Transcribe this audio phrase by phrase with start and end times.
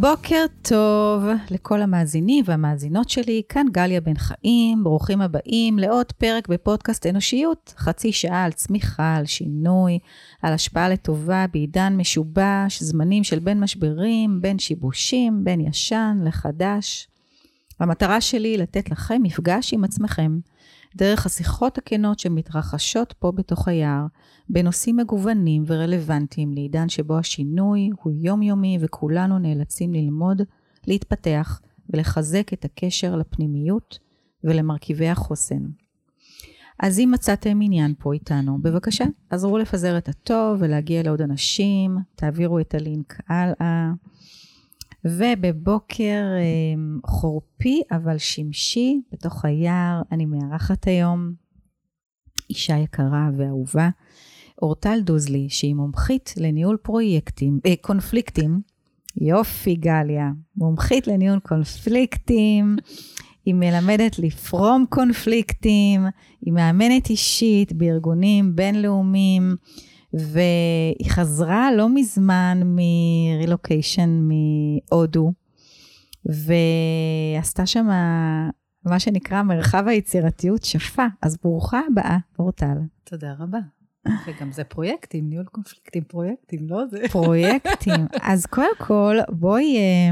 [0.00, 7.06] בוקר טוב לכל המאזינים והמאזינות שלי, כאן גליה בן חיים, ברוכים הבאים לעוד פרק בפודקאסט
[7.06, 9.98] אנושיות, חצי שעה על צמיחה, על שינוי,
[10.42, 17.08] על השפעה לטובה בעידן משובש, זמנים של בין משברים, בין שיבושים, בין ישן לחדש.
[17.80, 20.38] המטרה שלי היא לתת לכם מפגש עם עצמכם,
[20.96, 24.06] דרך השיחות הכנות שמתרחשות פה בתוך היער,
[24.48, 30.42] בנושאים מגוונים ורלוונטיים לעידן שבו השינוי הוא יומיומי וכולנו נאלצים ללמוד,
[30.86, 31.60] להתפתח
[31.90, 33.98] ולחזק את הקשר לפנימיות
[34.44, 35.62] ולמרכיבי החוסן.
[36.80, 42.58] אז אם מצאתם עניין פה איתנו, בבקשה, עזרו לפזר את הטוב ולהגיע לעוד אנשים, תעבירו
[42.58, 43.90] את הלינק הלאה.
[45.18, 51.32] ובבוקר אמ, חורפי אבל שמשי בתוך היער, אני מארחת היום
[52.50, 53.88] אישה יקרה ואהובה,
[54.62, 58.60] אורטל דוזלי, שהיא מומחית לניהול פרויקטים, אה, קונפליקטים.
[59.20, 60.30] יופי, גליה.
[60.56, 62.76] מומחית לניהול קונפליקטים.
[63.44, 66.06] היא מלמדת לפרום קונפליקטים,
[66.40, 69.56] היא מאמנת אישית בארגונים בינלאומיים,
[70.12, 75.32] והיא חזרה לא מזמן מרילוקיישן מהודו,
[76.24, 77.86] ועשתה שם
[78.84, 81.06] מה שנקרא מרחב היצירתיות שפה.
[81.22, 82.78] אז ברוכה הבאה, אורטל.
[83.04, 83.58] תודה רבה.
[84.26, 87.02] וגם זה פרויקטים, ניהול קונפליקטים, פרויקטים, לא זה?
[87.12, 88.06] פרויקטים.
[88.32, 90.10] אז קודם כל, בואי, אה,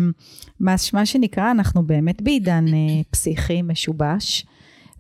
[0.93, 4.47] מה, שנקרא, אנחנו באמת בעידן אה, פסיכי משובש.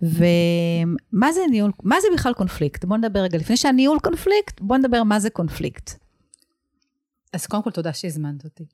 [0.03, 2.85] ומה זה ניהול, מה זה בכלל קונפליקט?
[2.85, 5.91] בוא נדבר רגע, לפני שהניהול קונפליקט, בוא נדבר מה זה קונפליקט.
[7.33, 8.65] אז קודם כל, תודה שהזמנת אותי.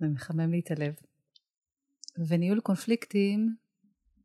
[0.00, 0.94] זה מחמם לי את הלב.
[2.28, 3.56] וניהול קונפליקטים,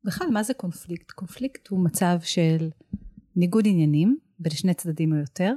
[0.04, 1.11] בכלל, מה זה קונפליקט?
[1.11, 2.70] קונפליקט הוא מצב של
[3.36, 5.54] ניגוד עניינים בין שני צדדים או יותר,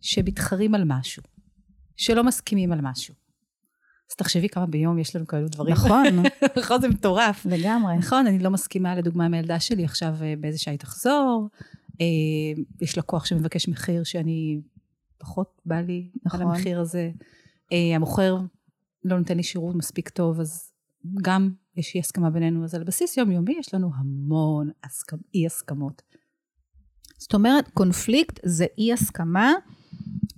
[0.00, 1.22] שמתחרים על משהו,
[1.96, 3.14] שלא מסכימים על משהו.
[4.10, 5.74] אז תחשבי כמה ביום יש לנו כאלו דברים.
[5.74, 6.04] נכון.
[6.58, 7.46] נכון, זה מטורף.
[7.46, 7.96] לגמרי.
[7.96, 11.48] נכון, אני לא מסכימה לדוגמה עם הילדה שלי עכשיו אה, באיזה שעה היא תחזור.
[12.00, 14.60] אה, יש לקוח שמבקש מחיר שאני
[15.18, 16.40] פחות בא לי נכון.
[16.40, 17.10] על המחיר הזה.
[17.72, 18.38] אה, המוכר
[19.04, 20.72] לא נותן לי שירות מספיק טוב, אז
[21.22, 22.64] גם יש אי הסכמה בינינו.
[22.64, 25.16] אז על בסיס יומיומי יש לנו המון הסכמ...
[25.34, 26.02] אי הסכמות.
[27.18, 29.52] זאת אומרת, קונפליקט זה אי הסכמה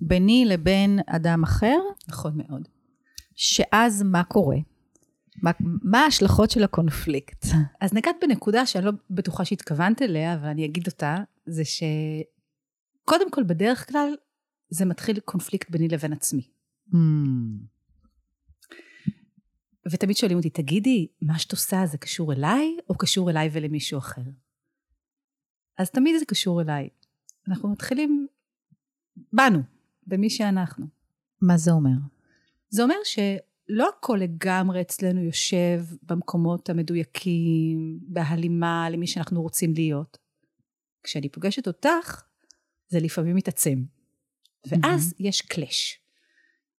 [0.00, 1.78] ביני לבין אדם אחר.
[2.08, 2.68] נכון מאוד.
[3.40, 4.56] שאז מה קורה?
[5.42, 5.50] מה,
[5.82, 7.44] מה ההשלכות של הקונפליקט?
[7.80, 11.16] אז נגעת בנקודה שאני לא בטוחה שהתכוונת אליה, אבל אני אגיד אותה,
[11.46, 14.14] זה שקודם כל, בדרך כלל,
[14.70, 16.48] זה מתחיל קונפליקט ביני לבין עצמי.
[16.92, 16.96] Mm.
[19.92, 24.22] ותמיד שואלים אותי, תגידי, מה שאת עושה זה קשור אליי, או קשור אליי ולמישהו אחר?
[25.78, 26.88] אז תמיד זה קשור אליי.
[27.48, 28.26] אנחנו מתחילים
[29.32, 29.62] בנו,
[30.06, 30.86] במי שאנחנו.
[31.42, 32.17] מה זה אומר?
[32.70, 40.18] זה אומר שלא הכל לגמרי אצלנו יושב במקומות המדויקים, בהלימה למי שאנחנו רוצים להיות.
[41.02, 42.22] כשאני פוגשת אותך,
[42.88, 43.84] זה לפעמים מתעצם.
[44.66, 45.26] ואז mm-hmm.
[45.26, 46.00] יש קלאש.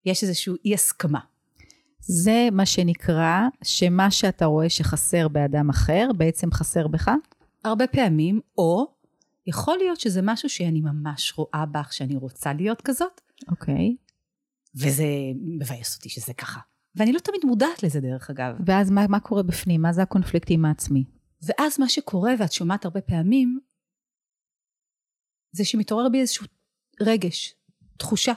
[0.06, 1.20] יש איזושהי אי הסכמה.
[2.00, 7.10] זה מה שנקרא, שמה שאתה רואה שחסר באדם אחר, בעצם חסר בך?
[7.64, 8.86] הרבה פעמים, או
[9.46, 13.20] יכול להיות שזה משהו שאני ממש רואה בך, שאני רוצה להיות כזאת.
[13.50, 13.96] אוקיי.
[14.00, 14.09] Okay.
[14.74, 15.04] וזה
[15.56, 16.60] מבאס אותי שזה ככה.
[16.94, 18.54] ואני לא תמיד מודעת לזה דרך אגב.
[18.66, 19.82] ואז מה, מה קורה בפנים?
[19.82, 21.04] מה זה הקונפליקט עם העצמי?
[21.42, 23.60] ואז מה שקורה, ואת שומעת הרבה פעמים,
[25.52, 26.46] זה שמתעורר בי איזשהו
[27.00, 27.54] רגש,
[27.98, 28.32] תחושה.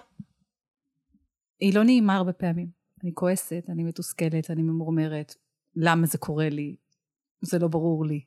[1.60, 2.70] היא לא נעימה הרבה פעמים.
[3.04, 5.36] אני כועסת, אני מתוסכלת, אני ממורמרת.
[5.76, 6.76] למה זה קורה לי?
[7.42, 8.26] זה לא ברור לי.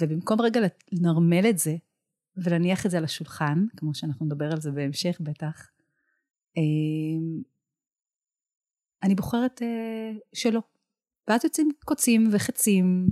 [0.00, 0.60] ובמקום רגע
[0.92, 1.76] לנרמל את זה,
[2.36, 5.70] ולהניח את זה על השולחן, כמו שאנחנו נדבר על זה בהמשך בטח,
[9.02, 10.60] אני בוחרת אה, שלא.
[11.28, 13.08] ואז יוצאים קוצים וחצים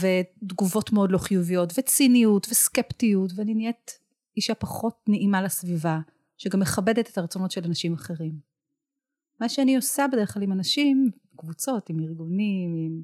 [0.00, 3.98] ותגובות מאוד לא חיוביות וציניות וסקפטיות ואני נהיית
[4.36, 6.00] אישה פחות נעימה לסביבה
[6.38, 8.38] שגם מכבדת את הרצונות של אנשים אחרים.
[9.40, 13.02] מה שאני עושה בדרך כלל עם אנשים, קבוצות, עם ארגונים, עם,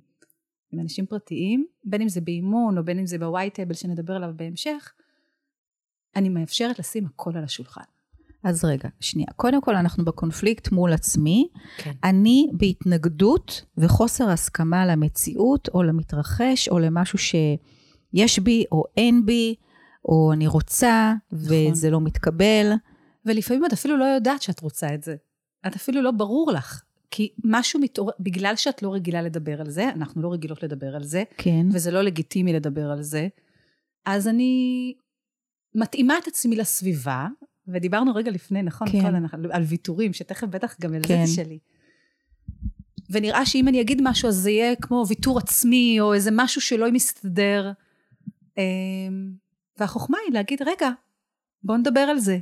[0.71, 3.17] עם אנשים פרטיים, בין אם זה באימון או בין אם זה
[3.55, 4.93] טייבל שנדבר עליו בהמשך,
[6.17, 7.83] אני מאפשרת לשים הכל על השולחן.
[8.45, 9.29] אז רגע, שנייה.
[9.37, 11.49] קודם כל, אנחנו בקונפליקט מול עצמי.
[11.77, 11.93] כן.
[12.05, 19.55] אני בהתנגדות וחוסר הסכמה למציאות, או למתרחש, או למשהו שיש בי או אין בי,
[20.05, 21.73] או אני רוצה, נכון.
[21.73, 22.73] וזה לא מתקבל.
[23.27, 25.17] ולפעמים את אפילו לא יודעת שאת רוצה את זה.
[25.67, 26.83] את אפילו לא ברור לך.
[27.11, 31.05] כי משהו מתעורר, בגלל שאת לא רגילה לדבר על זה, אנחנו לא רגילות לדבר על
[31.05, 31.67] זה, כן.
[31.73, 33.29] וזה לא לגיטימי לדבר על זה,
[34.07, 34.95] אז אני
[35.75, 37.27] מתאימה את עצמי לסביבה,
[37.69, 38.89] ודיברנו רגע לפני, נכון?
[38.89, 39.17] כן.
[39.17, 41.27] נכון, על ויתורים, שתכף בטח גם על כן.
[41.27, 41.59] זה שלי.
[43.11, 46.91] ונראה שאם אני אגיד משהו אז זה יהיה כמו ויתור עצמי, או איזה משהו שלא
[46.93, 47.73] מסתדר.
[48.59, 49.33] אמ,
[49.79, 50.91] והחוכמה היא להגיד, רגע,
[51.63, 52.39] בוא נדבר על זה.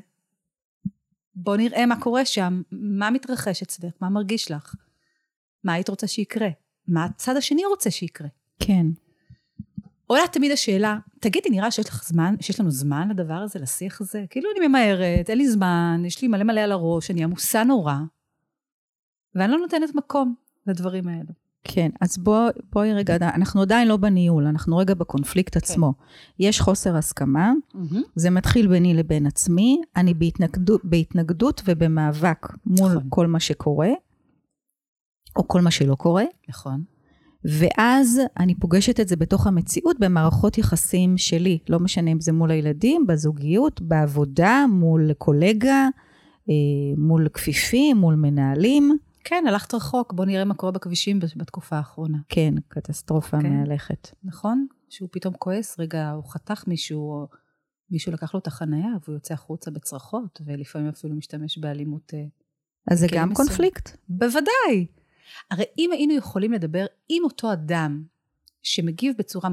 [1.35, 4.75] בוא נראה מה קורה שם, מה מתרחש אצלך, מה מרגיש לך,
[5.65, 6.49] מה היית רוצה שיקרה,
[6.89, 8.29] מה הצד השני רוצה שיקרה.
[8.59, 8.87] כן.
[10.11, 14.25] עולה תמיד השאלה, תגידי, נראה שיש לך זמן, שיש לנו זמן לדבר הזה, לשיח הזה?
[14.31, 17.95] כאילו אני ממהרת, אין לי זמן, יש לי מלא מלא על הראש, אני עמוסה נורא,
[19.35, 20.35] ואני לא נותנת מקום
[20.67, 21.33] לדברים האלו.
[21.65, 25.59] כן, אז בוא, בואי רגע, אנחנו עדיין לא בניהול, אנחנו רגע בקונפליקט כן.
[25.59, 25.95] עצמו.
[26.39, 27.99] יש חוסר הסכמה, mm-hmm.
[28.15, 33.07] זה מתחיל ביני לבין עצמי, אני בהתנגדות, בהתנגדות ובמאבק מול נכון.
[33.09, 33.91] כל מה שקורה,
[35.37, 36.25] או כל מה שלא קורה.
[36.49, 36.85] נכון.
[37.45, 42.51] ואז אני פוגשת את זה בתוך המציאות במערכות יחסים שלי, לא משנה אם זה מול
[42.51, 45.89] הילדים, בזוגיות, בעבודה, מול קולגה,
[46.49, 46.55] אה,
[46.97, 48.97] מול כפיפים, מול מנהלים.
[49.25, 52.19] כן, הלכת רחוק, בוא נראה מה קורה בכבישים בתקופה האחרונה.
[52.29, 53.53] כן, קטסטרופה כן.
[53.53, 54.09] מהלכת.
[54.25, 54.67] נכון?
[54.89, 57.27] שהוא פתאום כועס, רגע, הוא חתך מישהו, או
[57.91, 62.15] מישהו לקח לו את החנייה, והוא יוצא החוצה בצרחות, ולפעמים אפילו משתמש באלימות.
[62.15, 62.25] אה,
[62.91, 63.49] אז זה גם מסוים.
[63.49, 63.97] קונפליקט?
[64.09, 64.87] בוודאי.
[65.51, 68.05] הרי אם היינו יכולים לדבר עם אותו אדם,
[68.63, 69.49] שמגיב בצורה,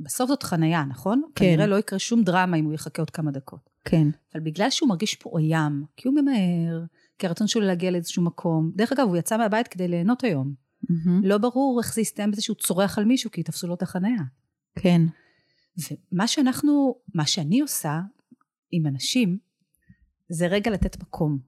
[0.00, 1.22] בסוף זאת חנייה, נכון?
[1.34, 1.44] כן.
[1.44, 3.70] כנראה לא יקרה שום דרמה אם הוא יחכה עוד כמה דקות.
[3.84, 4.08] כן.
[4.34, 6.84] אבל בגלל שהוא מרגיש פה אוים, כי הוא ממהר,
[7.18, 8.72] כי הרצון שלו להגיע לאיזשהו מקום.
[8.74, 10.54] דרך אגב, הוא יצא מהבית כדי ליהנות היום.
[10.84, 11.10] Mm-hmm.
[11.22, 14.22] לא ברור איך זה יסתיים בזה שהוא צורח על מישהו, כי תפסו לו את החניה.
[14.78, 15.02] כן.
[16.12, 18.00] ומה שאנחנו, מה שאני עושה
[18.70, 19.38] עם אנשים,
[20.28, 21.38] זה רגע לתת מקום.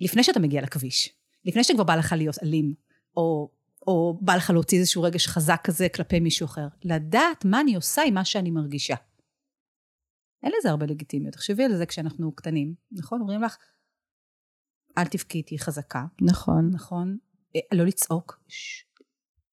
[0.00, 1.17] לפני שאתה מגיע לכביש,
[1.48, 2.74] לפני שכבר בא לך להיות אלים,
[3.16, 3.50] או,
[3.86, 8.02] או בא לך להוציא איזשהו רגש חזק כזה כלפי מישהו אחר, לדעת מה אני עושה
[8.02, 8.94] עם מה שאני מרגישה.
[10.42, 11.34] אין לזה הרבה לגיטימיות.
[11.34, 13.20] תחשבי על זה כשאנחנו קטנים, נכון?
[13.20, 13.56] אומרים לך,
[14.98, 16.04] אל תבכי, תהיי חזקה.
[16.20, 16.70] נכון.
[16.72, 17.18] נכון.
[17.56, 18.84] אה, לא לצעוק, ש...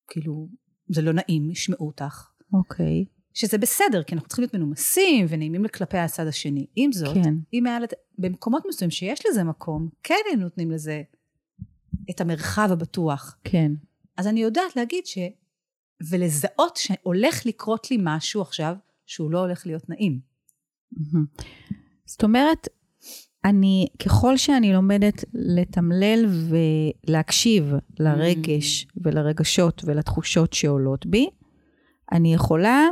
[0.07, 0.47] כאילו,
[0.87, 2.29] זה לא נעים, ישמעו אותך.
[2.53, 3.05] אוקיי.
[3.33, 6.67] שזה בסדר, כי אנחנו צריכים להיות מנומסים ונעימים כלפי הצד השני.
[6.75, 7.33] עם זאת, כן.
[7.53, 7.93] אם היה לת...
[8.17, 11.03] במקומות מסוימים שיש לזה מקום, כן נותנים לזה
[12.09, 13.37] את המרחב הבטוח.
[13.43, 13.71] כן.
[14.17, 15.17] אז אני יודעת להגיד ש...
[16.09, 18.75] ולזהות שהולך לקרות לי משהו עכשיו
[19.05, 20.19] שהוא לא הולך להיות נעים.
[22.05, 22.67] זאת אומרת,
[23.45, 26.25] אני, ככל שאני לומדת לתמלל
[27.07, 28.87] ולהקשיב לרגש.
[29.03, 31.29] ולרגשות ולתחושות שעולות בי,
[32.11, 32.87] אני יכולה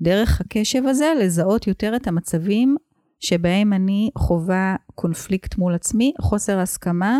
[0.00, 2.76] דרך הקשב הזה לזהות יותר את המצבים
[3.20, 7.18] שבהם אני חווה קונפליקט מול עצמי, חוסר הסכמה.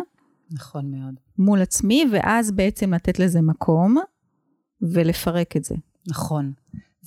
[0.51, 1.15] נכון מאוד.
[1.39, 3.97] מול עצמי, ואז בעצם לתת לזה מקום
[4.83, 5.75] ולפרק את זה.
[6.09, 6.53] נכון.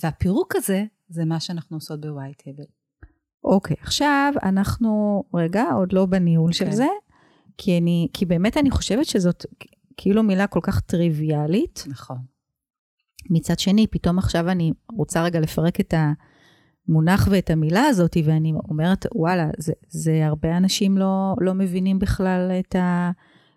[0.02, 2.64] והפירוק הזה, זה מה שאנחנו עושות בווייטהבל.
[3.44, 6.72] אוקיי, עכשיו אנחנו, רגע, עוד לא בניהול של כן.
[6.72, 6.86] זה,
[7.58, 9.46] כי, אני, כי באמת אני חושבת שזאת
[9.96, 11.84] כאילו מילה כל כך טריוויאלית.
[11.88, 12.18] נכון.
[13.30, 15.94] מצד שני, פתאום עכשיו אני רוצה רגע לפרק את
[16.88, 22.50] המונח ואת המילה הזאת, ואני אומרת, וואלה, זה, זה הרבה אנשים לא, לא מבינים בכלל
[22.60, 23.10] את ה...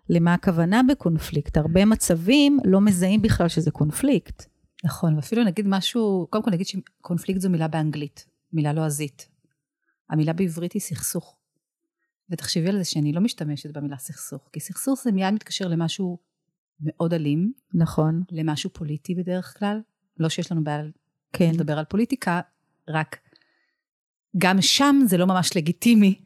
[0.08, 1.56] למה הכוונה בקונפליקט.
[1.56, 4.44] הרבה מצבים לא מזהים בכלל שזה קונפליקט.
[4.84, 9.28] נכון, ואפילו נגיד משהו, קודם כל נגיד שקונפליקט זו מילה באנגלית, מילה לועזית.
[10.10, 11.36] המילה בעברית היא סכסוך.
[12.30, 16.18] ותחשבי על זה שאני לא משתמשת במילה סכסוך, כי סכסוך זה מיד מתקשר למשהו
[16.80, 17.52] מאוד אלים.
[17.74, 18.22] נכון.
[18.30, 19.80] למשהו פוליטי בדרך כלל.
[20.18, 20.82] לא שיש לנו בעיה
[21.32, 21.50] כן.
[21.54, 22.40] לדבר על פוליטיקה,
[22.88, 23.16] רק
[24.38, 26.20] גם שם זה לא ממש לגיטימי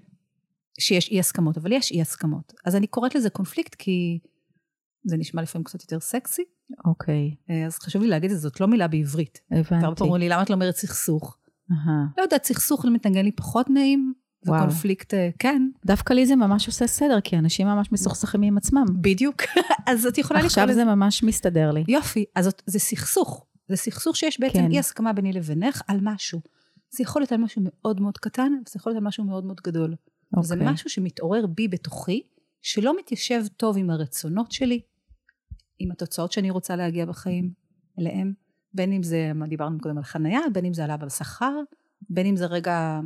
[0.80, 2.52] שיש אי הסכמות, אבל יש אי הסכמות.
[2.64, 4.18] אז אני קוראת לזה קונפליקט כי
[5.04, 6.42] זה נשמע לפעמים קצת יותר סקסי.
[6.84, 7.34] אוקיי.
[7.66, 9.40] אז חשוב לי להגיד את זה, זאת לא מילה בעברית.
[9.50, 9.74] הבנתי.
[9.74, 11.38] והרבה פעמים לי, למה את לא אומרת סכסוך?
[12.18, 14.12] לא יודעת, סכסוך מתנגן לי פחות נעים,
[14.46, 15.62] וקונפליקט, אה, כן.
[15.86, 18.84] דווקא לי זה ממש עושה סדר, כי אנשים ממש מסוכסכים עם עצמם.
[19.00, 19.42] בדיוק.
[19.86, 20.46] אז את יכולה לקרוא.
[20.48, 21.84] עכשיו זה ממש מסתדר לי.
[21.88, 23.46] יופי, אז זה סכסוך.
[23.68, 24.70] זה סכסוך שיש בעצם כן.
[24.70, 26.40] אי הסכמה ביני לבינך על משהו.
[26.90, 29.60] זה יכול להיות על משהו מאוד מאוד קטן, וזה יכול להיות על משהו מאוד מאוד
[29.60, 29.94] גדול.
[30.36, 30.42] Okay.
[30.42, 30.72] זה אוקיי.
[30.72, 32.22] משהו שמתעורר בי בתוכי,
[32.62, 34.80] שלא מתיישב טוב עם הרצונות שלי,
[35.78, 37.52] עם התוצאות שאני רוצה להגיע בחיים
[37.98, 38.32] אליהם.
[38.74, 41.60] בין אם זה, מה דיברנו קודם על חנייה, בין אם זה עלה בשכר,
[42.10, 43.00] בין אם זה רגע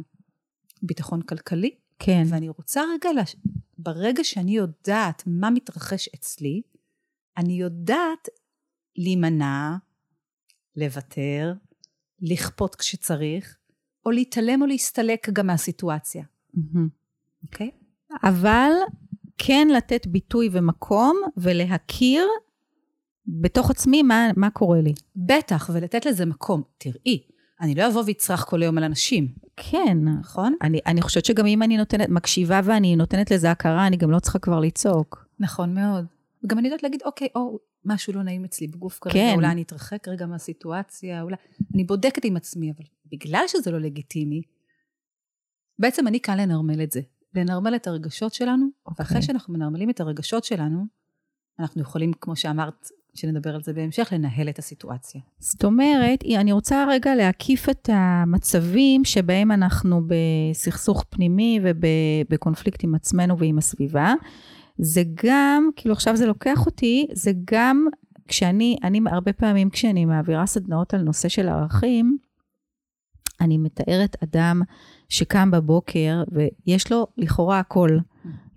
[0.83, 1.75] ביטחון כלכלי.
[1.99, 2.23] כן.
[2.27, 3.37] ואני רוצה רגע, לש...
[3.79, 6.63] ברגע שאני יודעת מה מתרחש אצלי,
[7.37, 8.29] אני יודעת
[8.97, 9.77] להימנע,
[10.77, 11.55] לוותר,
[12.21, 13.59] לכפות כשצריך,
[14.07, 16.25] או להתעלם או להסתלק גם מהסיטואציה.
[17.45, 17.71] אוקיי?
[17.71, 18.15] Mm-hmm.
[18.15, 18.29] Okay?
[18.29, 18.73] אבל
[19.39, 22.27] כן לתת ביטוי ומקום ולהכיר
[23.27, 24.95] בתוך עצמי מה, מה קורה לי.
[25.17, 26.63] בטח, ולתת לזה מקום.
[26.79, 27.23] תראי,
[27.61, 29.29] אני לא אבוא ואצרח כל היום על אנשים.
[29.57, 29.99] כן.
[30.21, 30.55] נכון?
[30.63, 34.19] אני, אני חושבת שגם אם אני נותנת, מקשיבה ואני נותנת לזה הכרה, אני גם לא
[34.19, 35.27] צריכה כבר לצעוק.
[35.41, 36.05] נכון מאוד.
[36.45, 39.33] וגם אני יודעת להגיד, אוקיי, או, משהו לא נעים אצלי בגוף כרגע, כן.
[39.35, 41.37] אולי אני אתרחק רגע מהסיטואציה, אולי...
[41.75, 44.43] אני בודקת עם עצמי, אבל בגלל שזה לא לגיטימי,
[45.79, 47.01] בעצם אני כאן לנרמל את זה.
[47.35, 49.05] לנרמל את הרגשות שלנו, אוקיי.
[49.05, 50.87] ואחרי שאנחנו מנרמלים את הרגשות שלנו,
[51.59, 55.21] אנחנו יכולים, כמו שאמרת, שנדבר על זה בהמשך, לנהל את הסיטואציה.
[55.39, 63.39] זאת אומרת, אני רוצה רגע להקיף את המצבים שבהם אנחנו בסכסוך פנימי ובקונפליקט עם עצמנו
[63.39, 64.15] ועם הסביבה.
[64.83, 67.87] זה גם, כאילו עכשיו זה לוקח אותי, זה גם
[68.29, 72.19] כשאני, אני הרבה פעמים כשאני מעבירה סדנאות על נושא של ערכים,
[73.41, 74.63] אני מתארת אדם
[75.09, 77.99] שקם בבוקר ויש לו לכאורה הכל.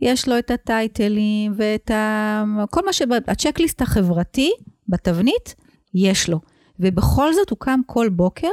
[0.02, 2.44] יש לו את הטייטלים ואת ה...
[2.70, 3.02] כל מה ש...
[3.28, 4.52] הצ'קליסט החברתי
[4.88, 5.56] בתבנית,
[5.94, 6.40] יש לו.
[6.80, 8.50] ובכל זאת הוא קם כל בוקר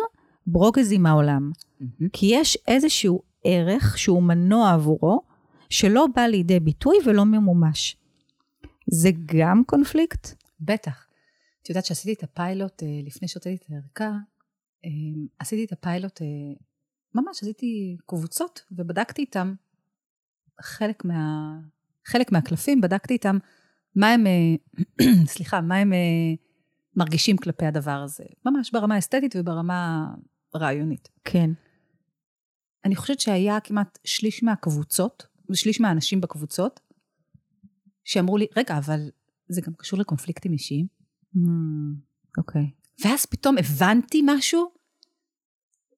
[0.47, 1.50] ברוגז עם העולם.
[2.12, 5.30] כי יש איזשהו ערך שהוא מנוע עבורו,
[5.71, 7.97] שלא בא לידי ביטוי ולא ממומש.
[8.91, 10.29] זה גם קונפליקט?
[10.61, 11.07] בטח.
[11.62, 14.19] את יודעת שעשיתי את הפיילוט, אה, לפני שהוצאתי את הערכה,
[14.85, 14.91] אה,
[15.39, 16.27] עשיתי את הפיילוט, אה,
[17.15, 19.55] ממש עשיתי קבוצות ובדקתי איתם
[20.61, 21.55] חלק מה...
[22.07, 23.39] חלק מהקלפים, בדקתי איתם
[23.97, 24.25] מה הם,
[25.35, 25.93] סליחה, מה הם
[26.97, 28.25] מרגישים כלפי הדבר הזה.
[28.47, 30.09] ממש ברמה האסתטית וברמה
[30.55, 31.09] הרעיונית.
[31.25, 31.50] כן.
[32.85, 36.80] אני חושבת שהיה כמעט שליש מהקבוצות, שליש מהאנשים בקבוצות,
[38.04, 39.11] שאמרו לי, רגע, אבל
[39.49, 40.87] זה גם קשור לקונפליקטים אישיים.
[42.38, 42.62] אוקיי.
[42.62, 43.09] Mm, okay.
[43.09, 44.71] ואז פתאום הבנתי משהו,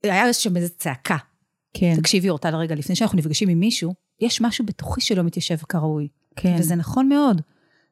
[0.03, 1.17] היה שם איזו צעקה.
[1.75, 1.95] כן.
[1.97, 6.09] תקשיבי, אורטל, רגע, לפני שאנחנו נפגשים עם מישהו, יש משהו בתוכי שלא מתיישב כראוי.
[6.37, 6.57] כן.
[6.59, 7.43] וזה נכון מאוד.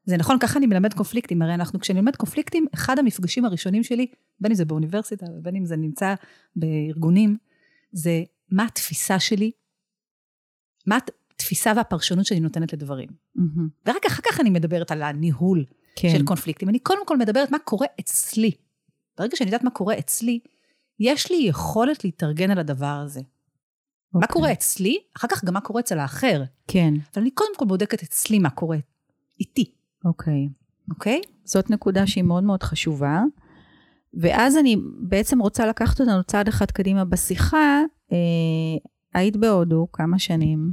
[0.04, 1.42] זה נכון, ככה אני מלמד קונפליקטים.
[1.42, 4.06] הרי אנחנו, כשאני מלמד קונפליקטים, אחד המפגשים הראשונים שלי,
[4.40, 6.14] בין אם זה באוניברסיטה ובין אם זה נמצא
[6.56, 7.36] בארגונים,
[7.92, 9.50] זה מה התפיסה שלי,
[10.86, 10.98] מה
[11.40, 13.08] התפיסה והפרשנות שאני נותנת לדברים.
[13.08, 13.86] Mm-hmm.
[13.86, 15.64] ורק אחר כך אני מדברת על הניהול
[15.96, 16.08] כן.
[16.12, 16.68] של קונפליקטים.
[16.68, 18.50] אני קודם כל מדברת מה קורה אצלי.
[19.18, 20.40] ברגע שאני יודעת מה קורה אצלי,
[21.00, 23.20] יש לי יכולת להתארגן על הדבר הזה.
[23.20, 23.24] Okay.
[24.12, 24.32] מה אוקיי.
[24.32, 26.42] קורה אצלי, אחר כך גם מה קורה אצל האחר.
[26.68, 26.94] כן.
[26.94, 28.78] אבל אני קודם כל בודקת אצלי מה קורה
[29.40, 29.72] איתי.
[30.04, 30.48] אוקיי.
[30.90, 31.20] אוקיי?
[31.44, 33.22] זאת נקודה שהיא מאוד מאוד חשובה.
[34.14, 37.80] ואז אני בעצם רוצה לקחת אותנו צעד אחד קדימה בשיחה.
[38.12, 38.18] אה,
[39.14, 40.72] היית בהודו כמה שנים.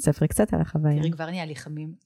[0.00, 0.98] ספרי קצת על החוויה.
[0.98, 1.94] תראי, כבר נהיה לי חמים.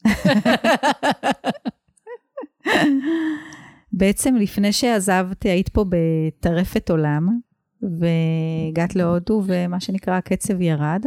[3.93, 7.41] בעצם לפני שעזבת, היית פה בטרפת עולם,
[7.83, 11.07] והגעת להודו, ומה שנקרא, הקצב ירד,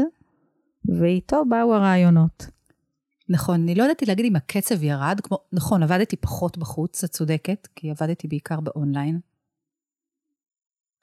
[1.00, 2.46] ואיתו באו הרעיונות.
[3.30, 7.68] נכון, אני לא ידעתי להגיד אם הקצב ירד, כמו, נכון, עבדתי פחות בחוץ, את צודקת,
[7.76, 9.20] כי עבדתי בעיקר באונליין.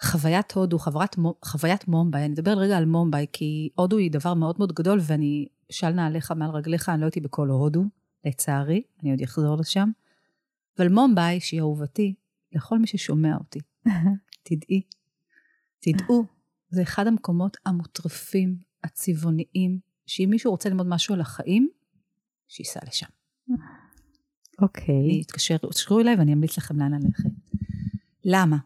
[0.03, 4.55] חוויית הודו, חוויית, חוויית מומביי, אני אדבר רגע על מומביי, כי הודו היא דבר מאוד
[4.59, 7.85] מאוד גדול, ואני של נעליך מעל רגליך, אני לא הייתי בכל הודו,
[8.25, 9.91] לצערי, אני עוד אחזור לשם.
[10.79, 12.15] אבל מומביי, שהיא אהובתי,
[12.53, 13.59] לכל מי ששומע אותי,
[14.43, 14.83] תדעי,
[15.81, 16.25] תדעו,
[16.71, 21.69] זה אחד המקומות המוטרפים, הצבעוניים, שאם מישהו רוצה ללמוד משהו על החיים,
[22.49, 23.07] שייסע לשם.
[24.63, 25.25] אוקיי.
[25.25, 27.31] תתקשרו אליי ואני אמליץ לכם לאן ללכת.
[28.25, 28.57] למה?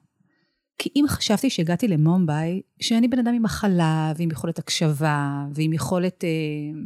[0.83, 6.25] כי אם חשבתי שהגעתי למומביי, שאני בן אדם עם מחלה, ועם יכולת הקשבה, ועם יכולת...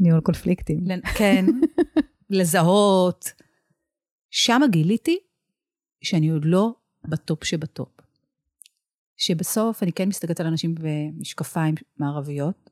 [0.00, 0.84] ניהול קונפליקטים.
[1.18, 1.44] כן,
[2.30, 3.32] לזהות.
[4.30, 5.18] שם גיליתי
[6.02, 6.74] שאני עוד לא
[7.08, 7.88] בטופ שבטופ.
[9.16, 12.70] שבסוף אני כן מסתכלת על אנשים במשקפיים מערביות,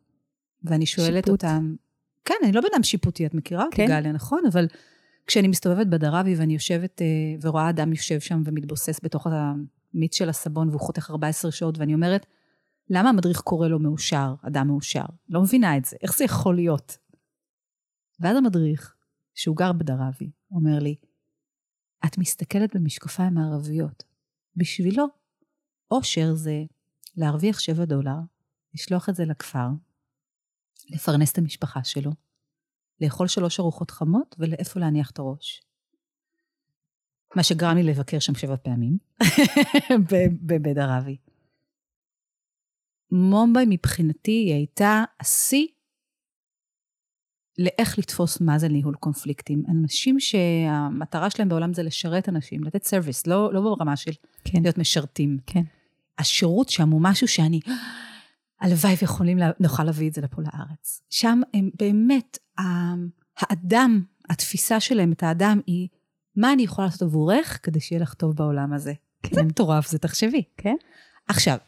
[0.62, 1.44] ואני שואלת שיפוט.
[1.44, 1.74] אותם,
[2.24, 3.86] כן, אני לא בן אדם שיפוטי, את מכירה אותי, כן.
[3.86, 4.42] גליה, נכון?
[4.52, 4.66] אבל
[5.26, 7.06] כשאני מסתובבת בדרבי ואני יושבת אה,
[7.40, 9.26] ורואה אדם יושב שם ומתבוסס בתוך
[9.94, 12.26] המיץ של הסבון והוא חותך 14 שעות, ואני אומרת,
[12.90, 15.04] למה המדריך קורא לו מאושר, אדם מאושר?
[15.28, 16.98] לא מבינה את זה, איך זה יכול להיות?
[18.20, 18.94] ואז המדריך,
[19.34, 20.96] שהוא גר בדרבי, אומר לי,
[22.06, 24.04] את מסתכלת במשקפיים מערביות.
[24.56, 25.06] בשבילו,
[25.90, 26.64] אושר זה
[27.16, 28.18] להרוויח 7 דולר,
[28.74, 29.68] לשלוח את זה לכפר,
[30.90, 32.10] לפרנס את המשפחה שלו,
[33.00, 35.62] לאכול שלוש ארוחות חמות ולאיפה להניח את הראש.
[37.36, 38.98] מה שגרם לי לבקר שם שבע פעמים,
[40.46, 41.16] בבית ערבי.
[43.10, 45.66] מומביי מבחינתי היא הייתה השיא
[47.58, 49.62] לאיך לתפוס מה זה ניהול קונפליקטים.
[49.68, 54.12] אנשים שהמטרה שלהם בעולם זה לשרת אנשים, לתת סרוויס, לא, לא ברמה של
[54.44, 54.62] כן.
[54.62, 55.38] להיות משרתים.
[55.46, 55.62] כן.
[56.18, 57.60] השירות שם הוא משהו שאני,
[58.60, 61.02] הלוואי ויכולים, לה, נוכל להביא את זה לפה לארץ.
[61.10, 62.38] שם הם באמת,
[63.38, 65.88] האדם, התפיסה שלהם, את האדם, היא,
[66.36, 68.92] מה אני יכולה לעשות עבורך כדי שיהיה לך טוב בעולם הזה?
[69.22, 69.34] כן.
[69.34, 70.42] זה מטורף, זה תחשבי.
[70.56, 70.74] כן.
[71.28, 71.58] עכשיו,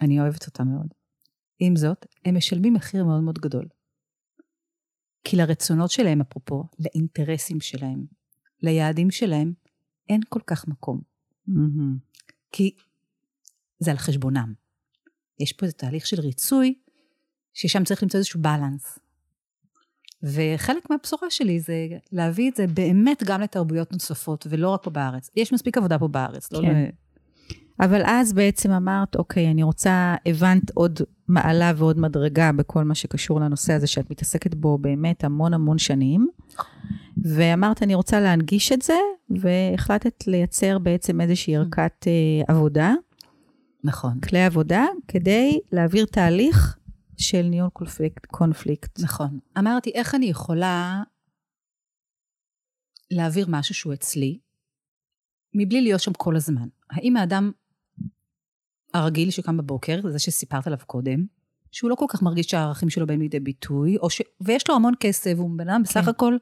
[0.00, 0.94] אני אוהבת אותם מאוד.
[1.58, 3.68] עם זאת, הם משלמים מחיר מאוד מאוד גדול.
[5.24, 8.06] כי לרצונות שלהם, אפרופו, לאינטרסים שלהם,
[8.62, 9.52] ליעדים שלהם,
[10.08, 11.00] אין כל כך מקום.
[11.48, 12.32] Mm-hmm.
[12.52, 12.74] כי
[13.78, 14.52] זה על חשבונם.
[15.40, 16.74] יש פה איזה תהליך של ריצוי,
[17.54, 18.98] ששם צריך למצוא איזשהו בלנס.
[20.22, 25.30] וחלק מהבשורה שלי זה להביא את זה באמת גם לתרבויות נוספות, ולא רק פה בארץ.
[25.36, 26.74] יש מספיק עבודה פה בארץ, לא כן.
[26.74, 26.86] ל...
[27.80, 33.40] אבל אז בעצם אמרת, אוקיי, אני רוצה, הבנת עוד מעלה ועוד מדרגה בכל מה שקשור
[33.40, 36.28] לנושא הזה שאת מתעסקת בו באמת המון המון שנים,
[37.24, 38.94] ואמרת, אני רוצה להנגיש את זה,
[39.30, 42.94] והחלטת לייצר בעצם איזושהי ערכת אה, עבודה,
[43.84, 44.20] נכון.
[44.20, 46.76] כלי עבודה, כדי להעביר תהליך
[47.16, 48.26] של ניהול קונפליקט.
[48.26, 49.00] קונפליקט.
[49.00, 49.38] נכון.
[49.58, 51.02] אמרתי, איך אני יכולה
[53.10, 54.38] להעביר משהו שהוא אצלי,
[55.54, 56.68] מבלי להיות שם כל הזמן?
[56.90, 57.52] האם האדם
[58.94, 61.26] הרגיל שקם בבוקר, זה שסיפרת עליו קודם,
[61.72, 64.22] שהוא לא כל כך מרגיש שהערכים שלו באים לידי ביטוי, או ש...
[64.40, 66.08] ויש לו המון כסף, והוא בן אדם בסך כן.
[66.10, 66.36] הכל,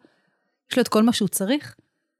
[0.70, 1.76] יש לו את כל מה שהוא צריך,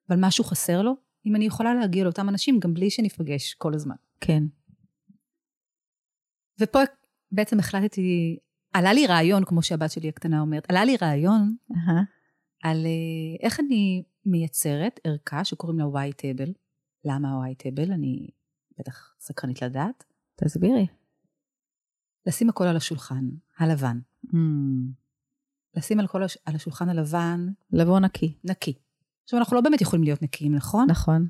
[0.09, 0.97] אבל משהו חסר לו,
[1.27, 3.95] אם אני יכולה להגיע לאותם אנשים גם בלי שניפגש כל הזמן.
[4.21, 4.43] כן.
[6.61, 6.79] ופה
[7.33, 8.39] בעצם החלטתי,
[8.73, 12.03] עלה לי רעיון, כמו שהבת שלי הקטנה אומרת, עלה לי רעיון אהה.
[12.63, 16.53] על אה, איך אני מייצרת ערכה שקוראים לה white table.
[17.05, 17.93] למה white table?
[17.93, 18.29] אני
[18.79, 20.05] בטח סקרנית לדעת.
[20.37, 20.87] תסבירי.
[22.27, 23.29] לשים הכל על השולחן
[23.59, 23.99] הלבן.
[24.27, 24.37] Mm.
[25.77, 26.39] לשים על, כל הש...
[26.45, 28.39] על השולחן הלבן לבוא נקי.
[28.45, 28.75] נקי.
[29.25, 30.87] עכשיו, אנחנו לא באמת יכולים להיות נקיים, נכון?
[30.91, 31.29] נכון.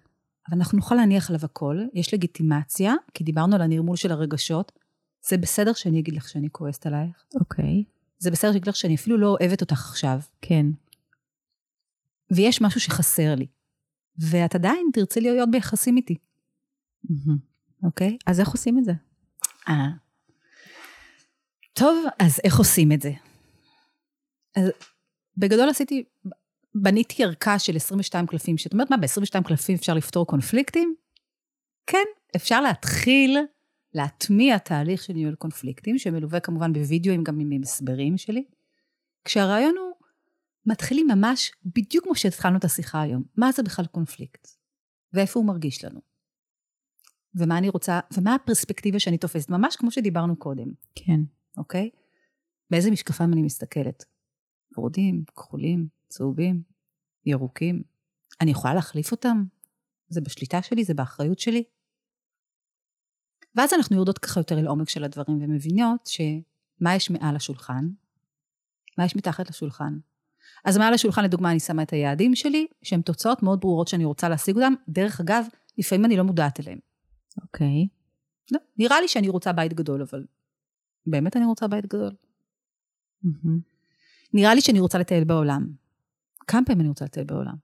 [0.49, 4.73] אבל אנחנו נוכל להניח עליו הכל, יש לגיטימציה, כי דיברנו על הנרמול של הרגשות.
[5.29, 7.25] זה בסדר שאני אגיד לך שאני כועסת עלייך.
[7.41, 7.85] אוקיי.
[8.19, 10.21] זה בסדר שאני אגיד לך שאני אפילו לא אוהבת אותך עכשיו.
[10.41, 10.67] כן.
[12.31, 13.47] ויש משהו שחסר לי.
[14.19, 16.17] ואת עדיין תרצי להיות ביחסים איתי.
[17.83, 18.19] אוקיי?
[18.27, 18.93] אז איך עושים את זה?
[19.69, 19.89] אה.
[21.73, 23.13] טוב, אז איך עושים את זה?
[24.57, 24.71] אז
[25.37, 26.05] בגדול עשיתי,
[26.75, 30.95] בניתי ערכה של 22 קלפים, שאת אומרת, מה, ב-22 קלפים אפשר לפתור קונפליקטים?
[31.87, 32.05] כן,
[32.37, 33.39] אפשר להתחיל
[33.95, 38.45] להטמיע תהליך של ניהול קונפליקטים, שמלווה כמובן בווידאוים גם עם הסברים שלי,
[39.25, 39.95] כשהרעיון הוא,
[40.67, 43.23] מתחילים ממש בדיוק כמו שהתחלנו את השיחה היום.
[43.37, 44.49] מה זה בכלל קונפליקט?
[45.13, 46.01] ואיפה הוא מרגיש לנו?
[47.35, 51.21] ומה אני רוצה, ומה הפרספקטיבה שאני תופסת, ממש כמו שדיברנו קודם, כן.
[51.57, 51.91] אוקיי?
[52.71, 54.05] באיזה משקפיים אני מסתכלת?
[54.77, 56.63] ורודים, כחולים, צהובים,
[57.27, 57.83] ירוקים.
[58.41, 59.45] אני יכולה להחליף אותם?
[60.09, 60.85] זה בשליטה שלי?
[60.85, 61.65] זה באחריות שלי?
[63.57, 67.89] ואז אנחנו יורדות ככה יותר אל עומק של הדברים ומבינות שמה יש מעל השולחן?
[68.99, 69.99] מה יש מתחת לשולחן?
[70.65, 74.29] אז מעל השולחן, לדוגמה, אני שמה את היעדים שלי, שהם תוצאות מאוד ברורות שאני רוצה
[74.29, 74.75] להשיג אותם.
[74.89, 75.47] דרך אגב,
[75.79, 76.79] לפעמים אני לא מודעת אליהם.
[77.43, 77.87] אוקיי.
[78.53, 80.27] לא, נראה לי שאני רוצה בית גדול, אבל
[81.07, 82.13] באמת אני רוצה בית גדול.
[83.23, 83.61] מהמם.
[84.33, 85.67] נראה לי שאני רוצה לטייל בעולם.
[86.47, 87.55] כמה פעמים אני רוצה לטייל בעולם?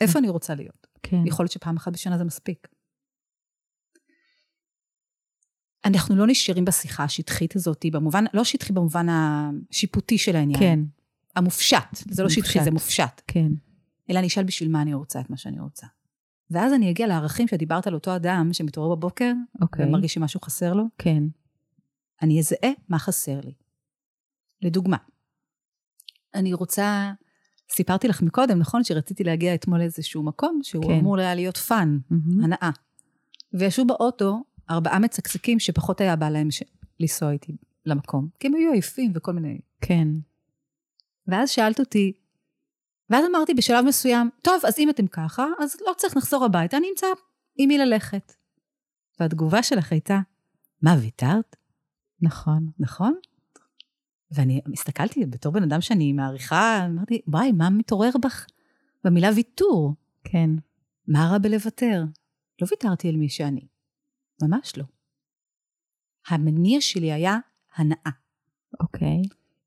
[0.00, 0.86] איפה אני רוצה להיות?
[1.02, 1.26] כן.
[1.26, 2.68] יכול להיות שפעם אחת בשנה זה מספיק.
[5.86, 10.60] אנחנו לא נשארים בשיחה השטחית הזאת, במובן, לא שטחי במובן השיפוטי של העניין.
[10.60, 10.80] כן.
[11.36, 11.96] המופשט.
[12.10, 12.64] זה לא שטחי.
[12.64, 13.22] זה מופשט.
[13.26, 13.52] כן.
[14.10, 15.86] אלא אני אשאל בשביל מה אני רוצה את מה שאני רוצה.
[16.50, 19.86] ואז אני אגיע לערכים שדיברת על אותו אדם שמתעורר בבוקר, אוקיי.
[19.86, 21.22] ומרגיש שמשהו חסר לו, כן.
[22.22, 23.52] אני אזהה מה חסר לי.
[24.62, 24.96] לדוגמה,
[26.34, 27.12] אני רוצה,
[27.70, 28.84] סיפרתי לך מקודם, נכון?
[28.84, 30.98] שרציתי להגיע אתמול לאיזשהו מקום שהוא כן.
[30.98, 32.44] אמור היה להיות fun, מהמם.
[32.44, 32.70] הנאה.
[33.52, 36.62] וישבו באוטו ארבעה מצקצקים שפחות היה בא להם ש...
[37.00, 39.58] לנסוע איתי למקום, כי הם היו עייפים וכל מיני.
[39.80, 40.08] כן.
[41.26, 42.12] ואז שאלת אותי,
[43.10, 46.86] ואז אמרתי בשלב מסוים, טוב, אז אם אתם ככה, אז לא צריך לחזור הביתה, אני
[46.90, 47.06] אמצא
[47.56, 48.32] עם מי ללכת.
[49.20, 50.18] והתגובה שלך הייתה,
[50.82, 51.56] מה, ויתרת?
[52.20, 52.70] נכון.
[52.78, 53.14] נכון?
[54.30, 58.46] ואני הסתכלתי בתור בן אדם שאני מעריכה, אמרתי, וואי, מה מתעורר בך
[59.04, 59.94] במילה ויתור?
[60.24, 60.50] כן.
[61.08, 62.04] מה רע בלוותר?
[62.62, 63.66] לא ויתרתי על מי שאני.
[64.42, 64.84] ממש לא.
[66.28, 67.38] המניע שלי היה
[67.76, 68.10] הנאה.
[68.80, 69.22] אוקיי.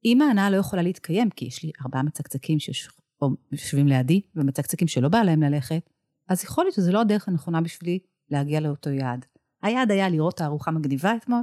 [0.06, 5.22] אם ההנאה לא יכולה להתקיים, כי יש לי ארבעה מצקצקים שיושבים לידי, ומצקצקים שלא בא
[5.22, 5.90] להם ללכת,
[6.28, 9.26] אז יכול להיות שזו לא הדרך הנכונה בשבילי להגיע לאותו יעד.
[9.62, 11.42] היעד היה לראות תערוכה מגניבה אתמול,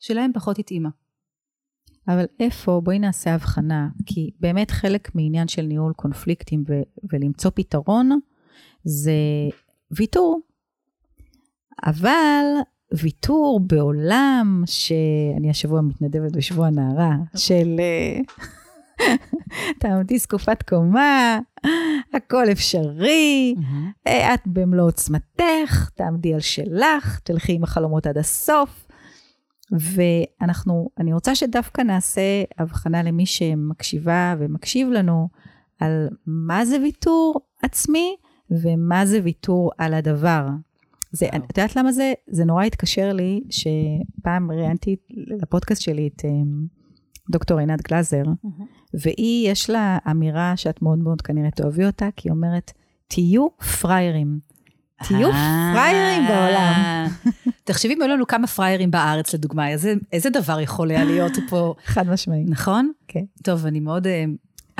[0.00, 0.88] שלהם פחות התאימה.
[2.08, 8.20] אבל איפה, בואי נעשה הבחנה, כי באמת חלק מעניין של ניהול קונפליקטים ו- ולמצוא פתרון,
[8.84, 9.12] זה
[9.90, 10.40] ויתור.
[11.86, 12.44] אבל
[12.92, 18.20] ויתור בעולם שאני השבוע מתנדבת בשבוע הנערה, של אה,
[19.80, 21.38] תעמדי זקופת קומה,
[22.14, 23.54] הכל אפשרי,
[24.06, 28.84] אה, את במלוא עוצמתך, תעמדי על שלך, תלכי עם החלומות עד הסוף.
[29.72, 35.28] ואנחנו, אני רוצה שדווקא נעשה הבחנה למי שמקשיבה ומקשיב לנו,
[35.80, 38.16] על מה זה ויתור עצמי
[38.50, 40.46] ומה זה ויתור על הדבר.
[41.12, 42.12] זה, את יודעת למה זה?
[42.26, 46.66] זה נורא התקשר לי, שפעם ראיינתי לפודקאסט שלי את אמ,
[47.30, 48.22] דוקטור עינת גלזר,
[48.94, 52.72] והיא, יש לה אמירה שאת מאוד מאוד כנראה תאהבי אותה, כי היא אומרת,
[53.08, 53.46] תהיו
[53.80, 54.38] פראיירים.
[55.08, 55.72] תהיו אה.
[55.74, 57.06] פראיירים בעולם.
[57.64, 61.74] תחשבי אם היו לנו כמה פראיירים בארץ, לדוגמה, איזה, איזה דבר יכול היה להיות פה,
[61.92, 62.48] חד משמעית.
[62.50, 62.92] נכון?
[63.08, 63.24] כן.
[63.42, 64.24] טוב, אני מאוד, אה,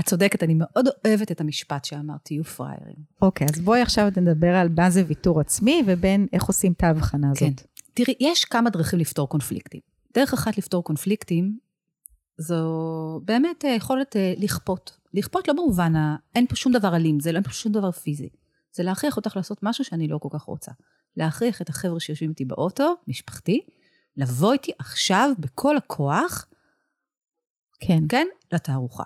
[0.00, 2.96] את צודקת, אני מאוד אוהבת את המשפט שאמרת, תהיו פראיירים.
[3.22, 7.30] אוקיי, אז בואי עכשיו נדבר על מה זה ויתור עצמי, ובין איך עושים את ההבחנה
[7.30, 7.42] הזאת.
[7.42, 7.52] כן.
[7.94, 9.80] תראי, יש כמה דרכים לפתור קונפליקטים.
[10.14, 11.58] דרך אחת לפתור קונפליקטים,
[12.38, 14.96] זו באמת אה, יכולת אה, לכפות.
[15.14, 15.92] לכפות לא במובן.
[16.34, 18.28] אין פה שום דבר אלים, זה לא אין פה שום דבר פיזי.
[18.72, 20.72] זה להכריח אותך לעשות משהו שאני לא כל כך רוצה.
[21.16, 23.60] להכריח את החבר'ה שיושבים איתי באוטו, משפחתי,
[24.16, 26.46] לבוא איתי עכשיו בכל הכוח,
[27.80, 28.02] כן.
[28.08, 29.04] כן, לתערוכה.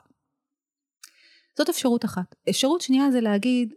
[1.59, 2.35] זאת אפשרות אחת.
[2.51, 3.75] אפשרות שנייה זה להגיד,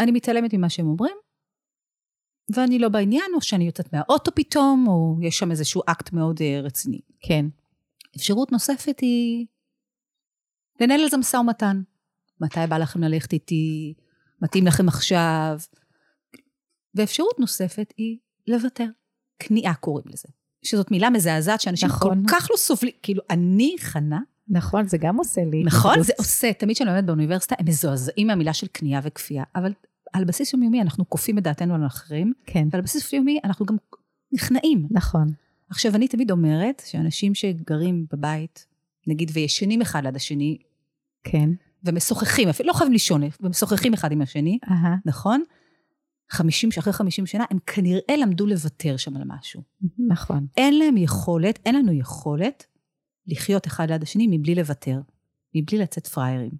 [0.00, 1.16] אני מתעלמת ממה שהם אומרים,
[2.54, 6.64] ואני לא בעניין, או שאני יוצאת מהאוטו פתאום, או יש שם איזשהו אקט מאוד uh,
[6.64, 7.00] רציני.
[7.20, 7.46] כן.
[8.16, 9.46] אפשרות נוספת היא
[10.80, 11.82] לנהל על זה משא ומתן.
[12.40, 13.94] מתי בא לכם ללכת איתי?
[14.42, 15.58] מתאים לכם עכשיו?
[16.94, 18.86] ואפשרות נוספת היא לוותר.
[19.38, 20.28] כניעה קוראים לזה.
[20.62, 22.22] שזאת מילה מזעזעת שאנשים נכון.
[22.22, 22.94] כל כך לא סובלים.
[23.02, 24.20] כאילו, אני, חנה,
[24.52, 25.62] נכון, זה גם עושה לי.
[25.64, 26.02] נכון.
[26.02, 26.52] זה עושה.
[26.52, 29.72] תמיד כשאני לומדת באוניברסיטה, הם מזועזעים מהמילה של כניעה וכפייה, אבל
[30.12, 33.76] על בסיס יומיומי אנחנו כופים את דעתנו על אחרים, כן, ועל בסיס יומיומי אנחנו גם
[34.32, 34.86] נכנעים.
[34.90, 35.32] נכון.
[35.70, 38.66] עכשיו, אני תמיד אומרת שאנשים שגרים בבית,
[39.06, 40.58] נגיד, וישנים אחד ליד השני,
[41.24, 41.50] כן.
[41.84, 45.42] ומשוחחים, אפילו לא חייבים לישון, ומשוחחים אחד עם השני, אהה, נכון?
[46.30, 49.62] 50, אחרי 50 שנה, הם כנראה למדו לוותר שם על משהו.
[49.98, 50.46] נכון.
[50.56, 52.66] אין להם יכולת, אין לנו יכולת
[53.26, 55.00] לחיות אחד ליד השני מבלי לוותר,
[55.54, 56.52] מבלי לצאת פראיירים.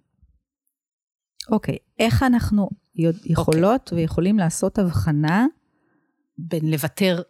[1.51, 5.45] אוקיי, איך אנחנו יודע- יכולות ויכולים לעשות הבחנה
[6.37, 7.21] בין לוותר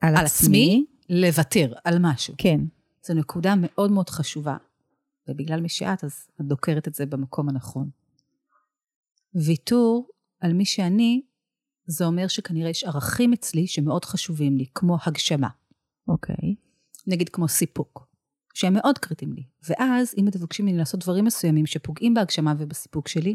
[0.00, 2.34] על, על עצמי, לוותר על משהו.
[2.38, 2.60] כן,
[3.06, 4.56] זו נקודה מאוד מאוד חשובה,
[5.28, 7.90] ובגלל מי שאת, אז את דוקרת את זה במקום הנכון.
[9.34, 10.08] ויתור
[10.40, 11.22] על מי שאני,
[11.86, 15.48] זה אומר שכנראה יש ערכים אצלי שמאוד חשובים לי, כמו הגשמה,
[16.08, 16.54] אוקיי.
[17.06, 18.08] נגיד כמו סיפוק,
[18.54, 19.42] שהם מאוד קריטיים לי.
[19.68, 23.34] ואז, אם תבקשים ממני לעשות דברים מסוימים שפוגעים בהגשמה ובסיפוק שלי,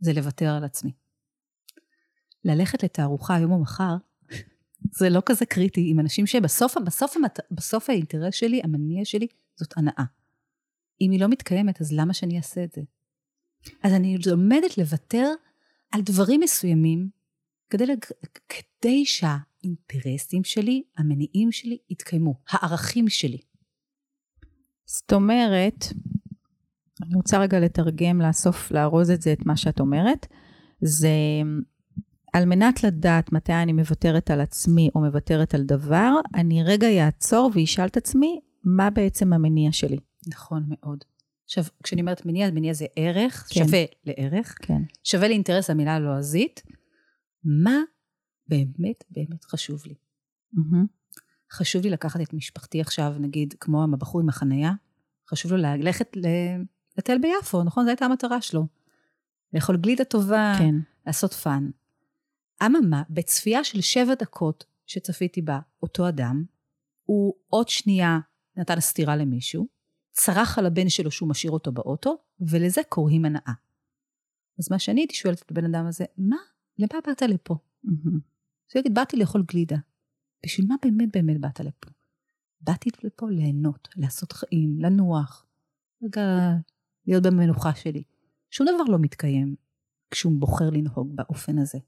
[0.00, 0.92] זה לוותר על עצמי.
[2.44, 3.96] ללכת לתערוכה היום או מחר,
[4.98, 7.16] זה לא כזה קריטי עם אנשים שבסוף בסוף.
[7.50, 10.04] בסוף האינטרס שלי, המניע שלי, זאת הנאה.
[11.00, 12.82] אם היא לא מתקיימת, אז למה שאני אעשה את זה?
[13.82, 15.32] אז אני לומדת לוותר
[15.90, 17.10] על דברים מסוימים,
[17.70, 18.04] כדי, לג...
[18.48, 23.38] כדי שהאינטרסים שלי, המניעים שלי, יתקיימו, הערכים שלי.
[24.92, 25.84] זאת אומרת,
[27.02, 30.26] אני רוצה רגע לתרגם, לאסוף, לארוז את זה, את מה שאת אומרת,
[30.80, 31.10] זה
[32.32, 37.50] על מנת לדעת מתי אני מוותרת על עצמי או מוותרת על דבר, אני רגע אעצור
[37.54, 39.98] ואשאל את עצמי, מה בעצם המניע שלי?
[40.28, 41.04] נכון מאוד.
[41.44, 43.64] עכשיו, כשאני אומרת מניע, מניע זה ערך, כן.
[43.64, 44.82] שווה לערך, כן.
[45.04, 46.62] שווה לאינטרס המילה הלועזית,
[47.44, 47.78] מה
[48.48, 49.94] באמת באמת חשוב לי.
[50.52, 51.01] מהמם.
[51.52, 54.72] חשוב לי לקחת את משפחתי עכשיו, נגיד, כמו הבחור עם החנייה,
[55.30, 56.62] חשוב לו ללכת ל-
[56.98, 57.84] לטייל ביפו, נכון?
[57.84, 58.66] זו הייתה המטרה שלו.
[59.52, 60.74] לאכול גלידה טובה, כן.
[61.06, 61.70] לעשות fun.
[62.66, 66.44] אמ;מה, בצפייה של שבע דקות שצפיתי בה, אותו אדם,
[67.04, 68.18] הוא עוד שנייה
[68.56, 69.66] נתן סטירה למישהו,
[70.10, 73.52] צרח על הבן שלו שהוא משאיר אותו באוטו, ולזה קוראים הנאה.
[74.58, 76.36] אז מה שאני הייתי שואלת את הבן אדם הזה, מה?
[76.78, 77.56] למה באת לפה?
[77.84, 78.20] מהמם.
[78.70, 79.76] אז הוא יגיד, באתי לאכול גלידה.
[80.46, 81.90] בשביל מה באמת באמת באת לפה?
[82.60, 85.46] באתי לפה ליהנות, לעשות חיים, לנוח,
[86.02, 86.22] רגע
[87.06, 88.02] להיות במנוחה שלי.
[88.50, 89.56] שום דבר לא מתקיים
[90.10, 91.78] כשהוא בוחר לנהוג באופן הזה.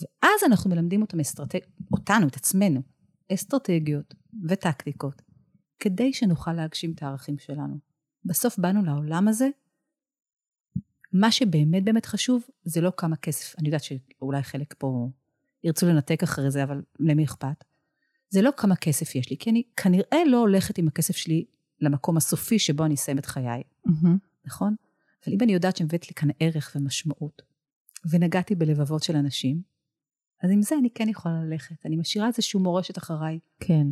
[0.00, 1.58] ואז אנחנו מלמדים אותם אסטרטג...
[1.92, 2.82] אותנו, את עצמנו,
[3.32, 4.14] אסטרטגיות
[4.48, 5.22] וטקטיקות,
[5.78, 7.78] כדי שנוכל להגשים את הערכים שלנו.
[8.24, 9.48] בסוף באנו לעולם הזה,
[11.12, 15.10] מה שבאמת באמת חשוב, זה לא כמה כסף, אני יודעת שאולי חלק פה
[15.64, 17.64] ירצו לנתק אחרי זה, אבל למי אכפת?
[18.30, 21.44] זה לא כמה כסף יש לי, כי אני כנראה לא הולכת עם הכסף שלי
[21.80, 24.18] למקום הסופי שבו אני אסיים את חיי, מהמם.
[24.44, 24.74] נכון?
[25.26, 27.42] אבל אם אני יודעת שמבאת לי כאן ערך ומשמעות,
[28.10, 29.62] ונגעתי בלבבות של אנשים,
[30.42, 31.86] אז עם זה אני כן יכולה ללכת.
[31.86, 33.86] אני משאירה איזושהי מורשת אחריי, כן.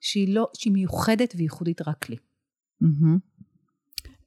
[0.00, 2.16] שהיא לא, שהיא מיוחדת וייחודית רק לי.
[2.80, 3.18] מהמם.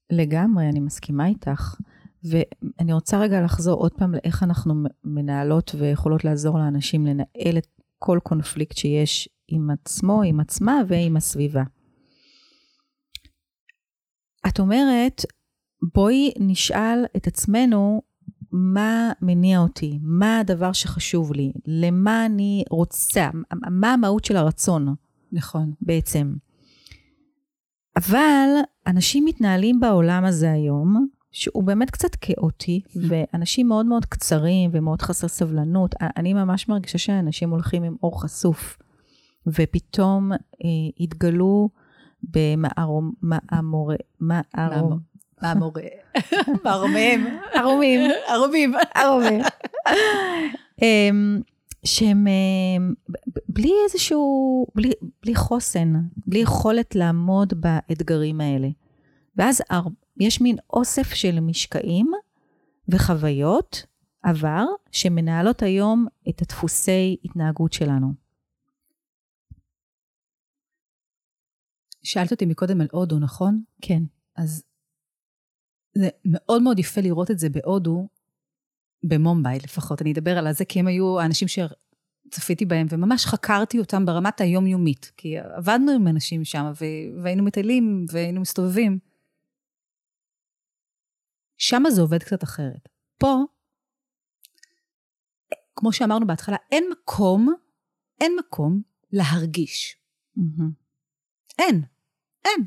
[0.09, 1.75] לגמרי, אני מסכימה איתך.
[2.23, 7.67] ואני רוצה רגע לחזור עוד פעם לאיך אנחנו מנהלות ויכולות לעזור לאנשים לנהל את
[7.99, 11.63] כל קונפליקט שיש עם עצמו, עם עצמה ועם הסביבה.
[14.47, 15.21] את אומרת,
[15.95, 18.01] בואי נשאל את עצמנו
[18.51, 23.29] מה מניע אותי, מה הדבר שחשוב לי, למה אני רוצה,
[23.71, 24.95] מה המהות של הרצון.
[25.31, 25.73] נכון.
[25.81, 26.33] בעצם.
[27.97, 28.47] אבל
[28.87, 32.81] אנשים מתנהלים בעולם הזה היום, שהוא באמת קצת כאוטי.
[33.09, 35.95] ואנשים מאוד מאוד קצרים ומאוד חסר סבלנות.
[36.17, 38.77] אני ממש מרגישה שאנשים הולכים עם אור חשוף,
[39.47, 40.37] ופתאום אה,
[40.99, 41.69] התגלו
[42.23, 43.13] במערום,
[44.19, 44.99] מערום.
[46.65, 47.25] מערומיהם.
[47.53, 48.11] ערומים.
[48.27, 48.73] ערומים.
[48.95, 49.41] ערומים.
[50.81, 51.41] אמ,
[51.85, 52.27] שהם
[53.49, 54.91] בלי איזשהו, בלי,
[55.23, 55.93] בלי חוסן,
[56.27, 58.67] בלי יכולת לעמוד באתגרים האלה.
[59.37, 59.61] ואז
[60.17, 62.11] יש מין אוסף של משקעים
[62.87, 63.85] וחוויות
[64.23, 68.13] עבר שמנהלות היום את הדפוסי התנהגות שלנו.
[72.03, 73.63] שאלת אותי מקודם על הודו, נכון?
[73.81, 74.03] כן.
[74.35, 74.63] אז
[75.97, 78.07] זה מאוד מאוד יפה לראות את זה בהודו,
[79.03, 84.05] במומביי לפחות, אני אדבר על זה, כי הם היו האנשים שצפיתי בהם, וממש חקרתי אותם
[84.05, 86.71] ברמת היומיומית, כי עבדנו עם אנשים שם,
[87.21, 88.99] והיינו מטיילים, והיינו מסתובבים.
[91.63, 92.89] שם זה עובד קצת אחרת.
[93.17, 93.37] פה,
[95.75, 97.53] כמו שאמרנו בהתחלה, אין מקום,
[98.21, 99.97] אין מקום להרגיש.
[100.37, 100.63] Mm-hmm.
[101.59, 101.83] אין,
[102.45, 102.65] אין.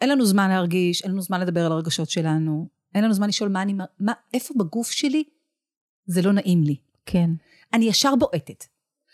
[0.00, 3.50] אין לנו זמן להרגיש, אין לנו זמן לדבר על הרגשות שלנו, אין לנו זמן לשאול
[3.50, 5.24] מה אני, מה, איפה בגוף שלי
[6.06, 6.76] זה לא נעים לי.
[7.06, 7.30] כן.
[7.72, 8.64] אני ישר בועטת.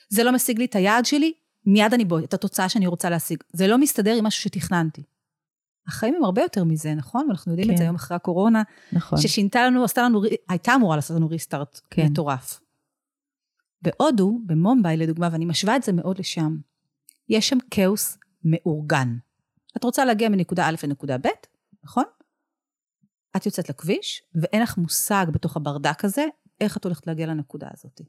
[0.08, 1.32] זה לא משיג לי את היעד שלי,
[1.66, 3.42] מיד אני בועטת את התוצאה שאני רוצה להשיג.
[3.52, 5.02] זה לא מסתדר עם משהו שתכננתי.
[5.90, 7.26] החיים הם הרבה יותר מזה, נכון?
[7.26, 7.72] ואנחנו יודעים כן.
[7.72, 7.86] את זה כן.
[7.86, 8.62] היום אחרי הקורונה.
[8.92, 9.18] נכון.
[9.18, 12.06] ששינתה לנו, עשתה לנו, הייתה אמורה לעשות לנו ריסטארט כן.
[12.06, 12.60] מטורף.
[13.82, 16.56] בהודו, במומביי לדוגמה, ואני משווה את זה מאוד לשם,
[17.28, 19.16] יש שם כאוס מאורגן.
[19.76, 21.28] את רוצה להגיע מנקודה א' לנקודה ב',
[21.84, 22.04] נכון?
[23.36, 26.24] את יוצאת לכביש, ואין לך מושג בתוך הברדק הזה,
[26.60, 28.00] איך את הולכת להגיע לנקודה הזאת.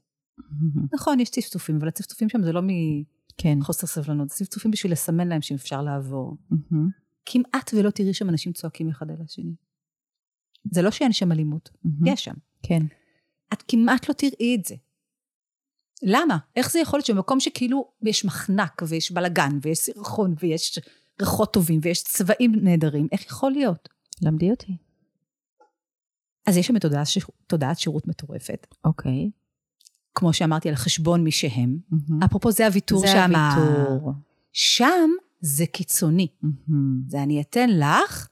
[0.94, 2.60] נכון, יש צפצופים, אבל הצפצופים שם זה לא
[3.44, 3.92] מחוסר כן.
[3.92, 6.36] סבלנות, זה צפצופים בשביל לסמן להם שאם אפשר לעבור.
[7.26, 9.54] כמעט ולא תראי שם אנשים צועקים אחד על השני.
[10.70, 11.70] זה לא שאין שם אלימות,
[12.06, 12.34] יש שם.
[12.62, 12.82] כן.
[13.52, 14.74] את כמעט לא תראי את זה.
[16.02, 16.38] למה?
[16.56, 20.78] איך זה יכול להיות שבמקום שכאילו יש מחנק ויש בלאגן ויש סירחון ויש
[21.20, 23.88] ריחות טובים ויש צבעים נהדרים, איך יכול להיות?
[24.22, 24.76] למדי אותי.
[26.46, 27.06] אז יש שם תודעת,
[27.46, 28.66] תודעת שירות מטורפת.
[28.84, 29.30] אוקיי.
[30.14, 31.78] כמו שאמרתי, על חשבון מי שהם.
[31.92, 32.24] Mm-hmm.
[32.24, 33.12] אפרופו, זה הוויתור שם.
[33.12, 34.12] זה הוויתור.
[34.52, 35.10] שם
[35.42, 36.26] זה קיצוני.
[36.44, 36.72] Mm-hmm.
[37.08, 38.28] זה אני אתן לך,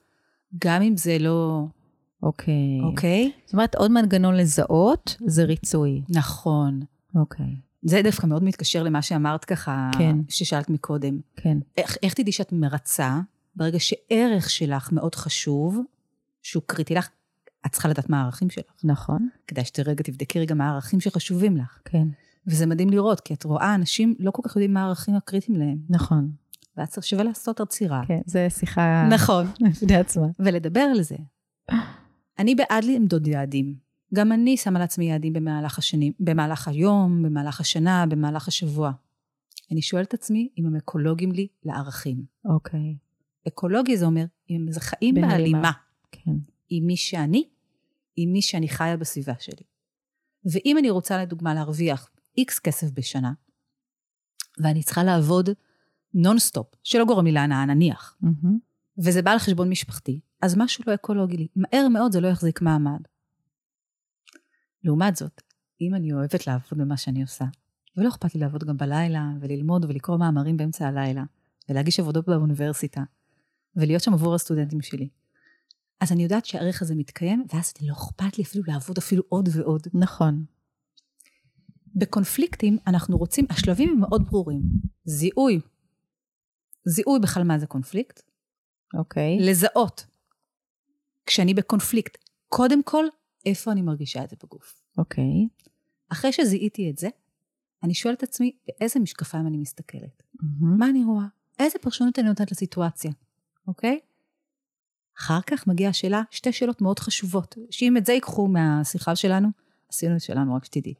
[0.58, 1.64] גם אם זה לא...
[2.22, 2.80] אוקיי.
[2.82, 3.32] אוקיי?
[3.44, 6.02] זאת אומרת, עוד מנגנון לזהות זה ריצוי.
[6.08, 6.80] נכון.
[7.14, 7.56] אוקיי.
[7.82, 10.16] זה דווקא מאוד מתקשר למה שאמרת ככה, כן.
[10.28, 11.20] ששאלת מקודם.
[11.36, 11.58] כן.
[11.76, 13.20] איך, איך תדעי שאת מרצה,
[13.56, 15.80] ברגע שערך שלך מאוד חשוב,
[16.42, 17.08] שהוא קריטי לך,
[17.66, 18.64] את צריכה לדעת מה הערכים שלך.
[18.84, 19.28] נכון.
[19.46, 21.78] כדאי שתרגע תבדקי רגע מה הערכים שחשובים לך.
[21.84, 22.08] כן.
[22.46, 25.78] וזה מדהים לראות, כי את רואה אנשים לא כל כך יודעים מה הערכים הקריטיים להם.
[25.88, 26.30] נכון.
[26.86, 28.02] צריך שווה לעשות עצירה.
[28.06, 29.08] כן, זה שיחה...
[29.10, 29.46] נכון.
[29.70, 30.26] בפני עצמה.
[30.38, 31.16] ולדבר על זה.
[32.38, 33.74] אני בעד למדוד יעדים.
[34.14, 38.92] גם אני שמה לעצמי יעדים במהלך השנים, במהלך היום, במהלך השנה, במהלך השבוע.
[39.72, 42.24] אני שואלת את עצמי אם הם אקולוגיים לי לערכים.
[42.44, 42.96] אוקיי.
[43.48, 45.72] אקולוגי זה אומר, אם זה חיים בהלימה.
[46.12, 46.30] כן.
[46.68, 47.48] עם מי שאני,
[48.16, 49.62] עם מי שאני חיה בסביבה שלי.
[50.44, 53.32] ואם אני רוצה לדוגמה להרוויח איקס כסף בשנה,
[54.58, 55.50] ואני צריכה לעבוד
[56.14, 58.48] נונסטופ, שלא גורם לי להנאה נניח, mm-hmm.
[58.98, 61.48] וזה בא על חשבון משפחתי, אז משהו לא אקולוגי לי.
[61.56, 63.00] מהר מאוד זה לא יחזיק מעמד.
[64.84, 65.42] לעומת זאת,
[65.80, 67.44] אם אני אוהבת לעבוד במה שאני עושה,
[67.96, 71.24] ולא אכפת לי לעבוד גם בלילה, וללמוד ולקרוא מאמרים באמצע הלילה,
[71.68, 73.02] ולהגיש עבודות באוניברסיטה,
[73.76, 75.08] ולהיות שם עבור הסטודנטים שלי,
[76.00, 79.86] אז אני יודעת שהערך הזה מתקיים, ואז לא אכפת לי אפילו לעבוד אפילו עוד ועוד.
[79.94, 80.44] נכון.
[81.94, 84.62] בקונפליקטים אנחנו רוצים, השלבים הם מאוד ברורים.
[85.04, 85.60] זיהוי,
[86.84, 88.22] זיהוי בכלל מה זה קונפליקט.
[88.94, 89.38] אוקיי.
[89.38, 89.42] Okay.
[89.42, 90.06] לזהות.
[91.26, 93.04] כשאני בקונפליקט, קודם כל,
[93.46, 94.82] איפה אני מרגישה את זה בגוף.
[94.98, 95.24] אוקיי.
[95.24, 95.70] Okay.
[96.08, 97.08] אחרי שזיהיתי את זה,
[97.82, 100.22] אני שואלת את עצמי, באיזה משקפיים אני מסתכלת?
[100.22, 100.78] Mm-hmm.
[100.78, 101.26] מה אני רואה?
[101.58, 103.10] איזה פרשנות אני נותנת לסיטואציה?
[103.66, 103.98] אוקיי?
[104.02, 104.10] Okay?
[105.18, 109.48] אחר כך מגיעה השאלה, שתי שאלות מאוד חשובות, שאם את זה ייקחו מהשיחה שלנו,
[109.88, 110.94] עשינו את שלנו, רק שתדעי.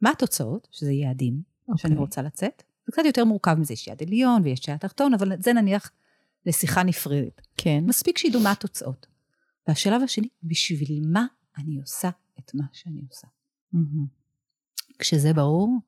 [0.00, 1.78] מה התוצאות, שזה יעדים, okay.
[1.78, 2.04] שאני אוקיי.
[2.04, 2.62] רוצה לצאת?
[2.86, 5.90] זה קצת יותר מורכב מזה, יש יעד עליון ויש יעד תחתון, אבל זה נניח
[6.46, 7.40] לשיחה נפרדת.
[7.56, 7.84] כן.
[7.86, 9.06] מספיק שידעו מה התוצאות.
[9.68, 11.26] והשלב השני, בשביל מה
[11.58, 13.26] אני עושה את מה שאני עושה.
[13.74, 14.98] Mm-hmm.
[14.98, 15.78] כשזה ברור,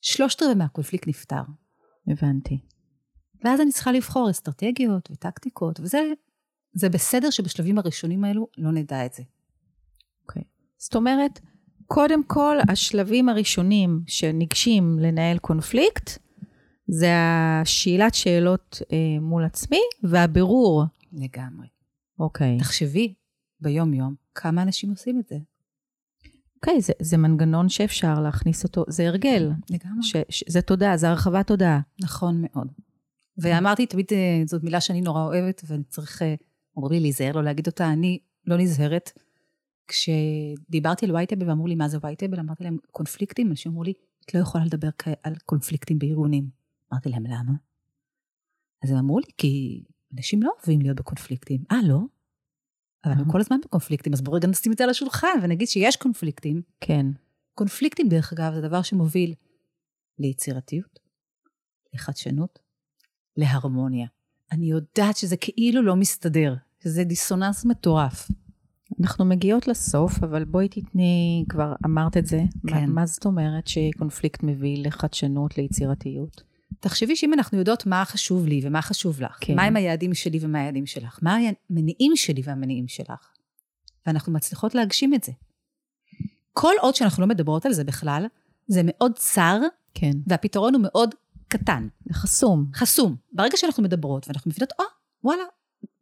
[0.00, 1.42] שלושת רבעי מהקונפליקט נפתר.
[2.06, 2.58] הבנתי.
[3.44, 5.98] ואז אני צריכה לבחור אסטרטגיות וטקטיקות, וזה
[6.72, 9.22] זה בסדר שבשלבים הראשונים האלו לא נדע את זה.
[10.22, 10.42] אוקיי.
[10.78, 11.40] זאת אומרת,
[11.86, 16.18] קודם כל, השלבים הראשונים שניגשים לנהל קונפליקט,
[16.88, 20.84] זה השאלת שאלות אה, מול עצמי והבירור.
[21.12, 21.66] לגמרי.
[22.18, 22.58] אוקיי.
[22.58, 23.14] תחשבי
[23.60, 25.36] ביום-יום כמה אנשים עושים את זה.
[26.56, 29.50] אוקיי, זה, זה מנגנון שאפשר להכניס אותו, זה הרגל.
[29.70, 30.02] לגמרי.
[30.02, 31.80] ש, ש, זה תודעה, זה הרחבת תודעה.
[32.00, 32.68] נכון מאוד.
[33.38, 36.34] ואמרתי, תמיד אה, זאת מילה שאני נורא אוהבת, ואני צריך, אה,
[36.78, 39.12] אמרו לי להיזהר לא להגיד אותה, אני לא נזהרת.
[39.88, 42.40] כשדיברתי על וייטאבל ואמרו לי, מה זה וייטאבל?
[42.40, 43.92] אמרתי להם, קונפליקטים, אנשים אמרו לי,
[44.24, 44.88] את לא יכולה לדבר
[45.22, 46.50] על קונפליקטים בארגונים.
[46.92, 47.52] אמרתי להם, למה?
[48.84, 49.82] אז הם אמרו לי, כי
[50.16, 51.64] אנשים לא אוהבים להיות בקונפליקטים.
[51.72, 51.98] אה, לא?
[53.04, 55.96] אבל אנחנו כל הזמן בקונפליקטים, אז בואו רגע נשים את זה על השולחן ונגיד שיש
[55.96, 56.62] קונפליקטים.
[56.80, 57.06] כן.
[57.54, 59.34] קונפליקטים, דרך אגב, זה דבר שמוביל
[60.18, 60.98] ליצירתיות,
[61.94, 62.58] לחדשנות,
[63.36, 64.06] להרמוניה.
[64.52, 68.28] אני יודעת שזה כאילו לא מסתדר, שזה דיסוננס מטורף.
[69.00, 72.42] אנחנו מגיעות לסוף, אבל בואי תתני, כבר אמרת את זה.
[72.66, 72.74] כן.
[72.74, 76.42] מה, מה זאת אומרת שקונפליקט מביא לחדשנות, ליצירתיות?
[76.80, 79.54] תחשבי שאם אנחנו יודעות מה חשוב לי ומה חשוב לך, כן.
[79.56, 81.36] מהם היעדים שלי ומה היעדים שלך, מה
[81.70, 83.30] המניעים שלי והמניעים שלך,
[84.06, 85.32] ואנחנו מצליחות להגשים את זה.
[86.52, 88.26] כל עוד שאנחנו לא מדברות על זה בכלל,
[88.66, 89.60] זה מאוד צר,
[89.94, 90.10] כן.
[90.26, 91.14] והפתרון הוא מאוד
[91.48, 91.88] קטן.
[92.12, 92.66] חסום.
[92.74, 93.16] חסום.
[93.32, 94.84] ברגע שאנחנו מדברות ואנחנו מבינות, או,
[95.24, 95.42] וואלה,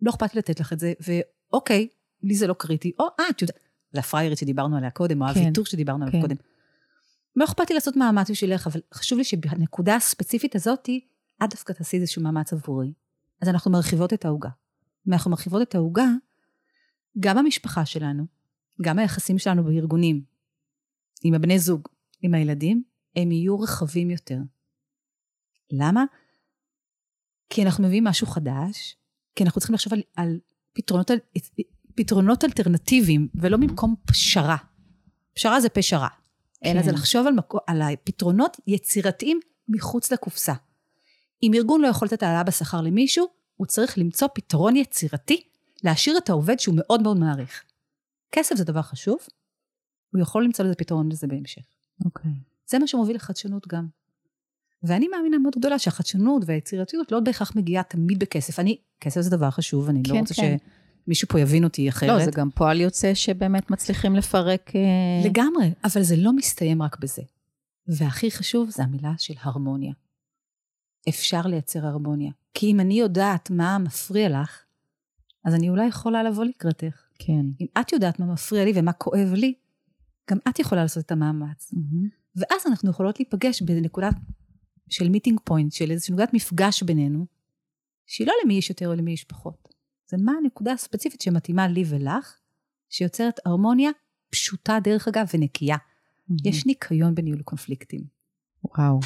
[0.02, 1.88] לא אכפת לי לתת לך את זה, ואוקיי,
[2.22, 3.58] לי זה לא קריטי, או, אה, את יודעת,
[3.92, 5.40] זה הפריירית שדיברנו עליה קודם, או כן.
[5.40, 6.20] הוויתור שדיברנו עליה כן.
[6.20, 6.36] קודם.
[7.36, 11.06] לא אכפת לי לעשות מאמץ בשבילך, אבל חשוב לי שבנקודה הספציפית הזאתי,
[11.44, 12.92] את דווקא תעשי איזשהו מאמץ עבורי.
[13.42, 14.48] אז אנחנו מרחיבות את העוגה.
[15.06, 16.06] ואנחנו מרחיבות את העוגה,
[17.20, 18.24] גם המשפחה שלנו,
[18.82, 20.22] גם היחסים שלנו בארגונים,
[21.22, 21.88] עם הבני זוג,
[22.22, 22.82] עם הילדים,
[23.16, 24.38] הם יהיו רחבים יותר.
[25.70, 26.04] למה?
[27.50, 28.96] כי אנחנו מביאים משהו חדש,
[29.34, 30.40] כי אנחנו צריכים לחשוב על, על
[30.72, 31.10] פתרונות,
[31.94, 34.56] פתרונות אלטרנטיביים, ולא במקום פשרה.
[35.34, 36.08] פשרה זה פשרה.
[36.64, 36.70] כן.
[36.70, 40.54] אלא זה לחשוב על, מקו, על הפתרונות יצירתיים מחוץ לקופסה.
[41.42, 43.26] אם ארגון לא יכול לתת העלאה בשכר למישהו,
[43.56, 45.42] הוא צריך למצוא פתרון יצירתי
[45.84, 47.62] להשאיר את העובד שהוא מאוד מאוד מעריך.
[48.32, 49.18] כסף זה דבר חשוב,
[50.12, 51.62] הוא יכול למצוא לזה פתרון לזה בהמשך.
[52.04, 52.30] אוקיי.
[52.66, 53.86] זה מה שמוביל לחדשנות גם.
[54.82, 58.58] ואני מאמינה מאוד גדולה שהחדשנות והיצירתיות לא בהכרח מגיעה תמיד בכסף.
[58.58, 60.56] אני, כסף זה דבר חשוב, אני לא כן, לא רוצה כן.
[61.10, 62.08] שמישהו פה יבין אותי אחרת.
[62.08, 64.72] לא, זה גם פועל יוצא שבאמת מצליחים לפרק...
[64.76, 67.22] אה, לגמרי, אבל זה לא מסתיים רק בזה.
[67.88, 69.92] והכי חשוב זה המילה של הרמוניה.
[71.08, 72.32] אפשר לייצר הרמוניה.
[72.54, 74.62] כי אם אני יודעת מה מפריע לך,
[75.44, 77.02] אז אני אולי יכולה לבוא לקראתך.
[77.18, 77.46] כן.
[77.60, 79.54] אם את יודעת מה מפריע לי ומה כואב לי,
[80.30, 81.72] גם את יכולה לעשות את המאמץ.
[81.74, 82.08] Mm-hmm.
[82.36, 84.14] ואז אנחנו יכולות להיפגש בנקודת
[84.88, 87.26] של meeting point, של איזושהי נקודת מפגש בינינו,
[88.06, 89.70] שהיא לא למי יש יותר או למי יש פחות.
[90.10, 92.34] זה מה הנקודה הספציפית שמתאימה לי ולך,
[92.88, 93.90] שיוצרת הרמוניה
[94.30, 95.76] פשוטה, דרך אגב, ונקייה.
[95.76, 96.34] Mm-hmm.
[96.44, 98.00] יש ניקיון בניהול קונפליקטים.
[98.64, 99.00] וואו.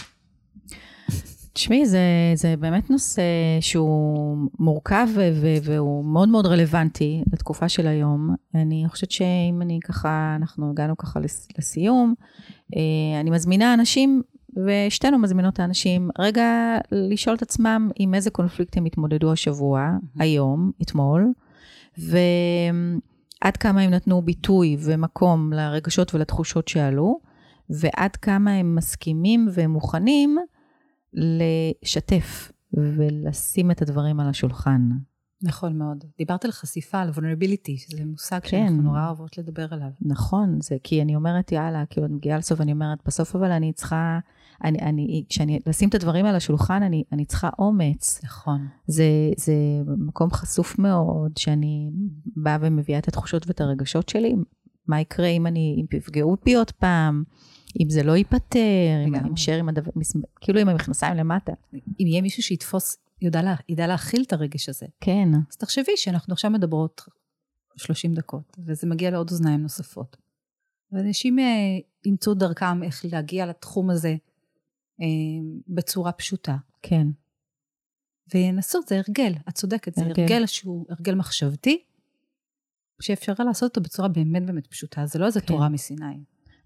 [1.52, 1.98] תשמעי, זה,
[2.34, 3.22] זה באמת נושא
[3.60, 8.34] שהוא מורכב ו- והוא מאוד מאוד רלוונטי לתקופה של היום.
[8.54, 11.20] אני חושבת שאם אני ככה, אנחנו הגענו ככה
[11.58, 12.14] לסיום,
[12.76, 14.22] אה, אני מזמינה אנשים
[14.66, 20.22] ושתינו מזמינות את האנשים רגע לשאול את עצמם עם איזה קונפליקט הם התמודדו השבוע, mm-hmm.
[20.22, 21.32] היום, אתמול,
[21.98, 27.20] ועד כמה הם נתנו ביטוי ומקום לרגשות ולתחושות שעלו,
[27.70, 30.38] ועד כמה הם מסכימים ומוכנים
[31.12, 34.88] לשתף ולשים את הדברים על השולחן.
[35.42, 36.04] נכון מאוד.
[36.18, 38.48] דיברת על חשיפה, על vulnerability, שזה מושג כן.
[38.48, 39.88] שאנחנו נורא אוהבות לדבר עליו.
[40.00, 43.72] נכון, זה כי אני אומרת, יאללה, כאילו, אני מגיעה לסוף, ואני אומרת, בסוף אבל אני
[43.72, 44.18] צריכה,
[44.64, 48.20] אני, אני, כשאני, לשים את הדברים על השולחן, אני, אני צריכה אומץ.
[48.24, 48.66] נכון.
[48.86, 49.04] זה,
[49.36, 49.54] זה
[49.98, 51.90] מקום חשוף מאוד, שאני
[52.36, 54.34] באה ומביאה את התחושות ואת הרגשות שלי.
[54.86, 57.24] מה יקרה אם אני, אם יפגעו בי עוד פעם?
[57.80, 59.90] אם זה לא ייפתר, אם אני אשאר עם הדבר,
[60.40, 61.52] כאילו עם המכנסיים למטה.
[61.74, 64.86] אם יהיה מישהו שיתפוס ידע, לה, ידע להכיל את הרגש הזה.
[65.00, 65.28] כן.
[65.50, 67.02] אז תחשבי שאנחנו עכשיו מדברות
[67.76, 70.16] 30 דקות, וזה מגיע לעוד אוזניים נוספות.
[70.92, 71.44] ואנשים אה,
[72.04, 74.16] ימצאו דרכם איך להגיע לתחום הזה
[75.68, 76.56] בצורה פשוטה.
[76.82, 77.06] כן.
[78.34, 81.82] וינסו, זה הרגל, את צודקת, זה הרגל, הרגל שהוא הרגל מחשבתי,
[83.02, 85.46] שאפשר לעשות אותו בצורה באמת באמת פשוטה, זה לא איזה כן.
[85.46, 86.24] תורה מסיני.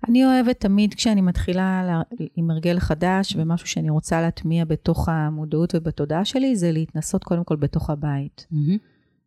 [0.09, 2.01] אני אוהבת תמיד כשאני מתחילה
[2.37, 7.57] עם הרגל חדש ומשהו שאני רוצה להטמיע בתוך המודעות ובתודעה שלי, זה להתנסות קודם כל
[7.57, 8.47] בתוך הבית.
[8.53, 8.79] Mm-hmm.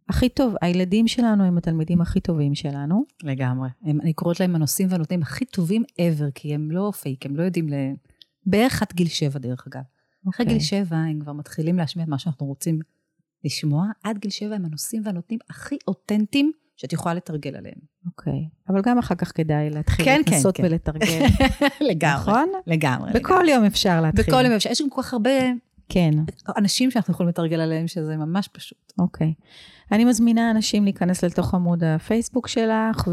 [0.10, 3.06] הכי טוב, הילדים שלנו הם התלמידים הכי טובים שלנו.
[3.24, 3.70] לגמרי.
[3.84, 7.44] הם, אני קוראת להם הנושאים והנותנים הכי טובים ever, כי הם לא פייק, הם לא
[7.44, 7.74] יודעים ל...
[8.46, 9.82] בערך עד גיל שבע דרך אגב.
[10.30, 10.46] אחרי אוקיי.
[10.46, 12.80] גיל שבע הם כבר מתחילים להשמיע את מה שאנחנו רוצים
[13.44, 13.86] לשמוע.
[14.04, 17.80] עד גיל שבע הם הנושאים והנותנים הכי אותנטיים שאת יכולה לתרגל עליהם.
[18.06, 18.48] אוקיי.
[18.70, 20.64] אבל גם אחר כך כדאי להתחיל כן, כן, לנסות כן.
[20.66, 21.26] ולתרגל.
[21.90, 22.22] לגמרי.
[22.22, 22.50] נכון?
[22.68, 23.12] לגמרי.
[23.14, 24.26] בכל יום אפשר להתחיל.
[24.26, 24.70] בכל יום אפשר.
[24.70, 25.30] יש גם כל כך הרבה
[25.90, 26.12] כן,
[26.58, 28.94] אנשים שאנחנו יכולים לתרגל עליהם, שזה ממש פשוט.
[29.00, 29.34] אוקיי.
[29.92, 33.08] אני מזמינה אנשים להיכנס לתוך עמוד הפייסבוק שלך,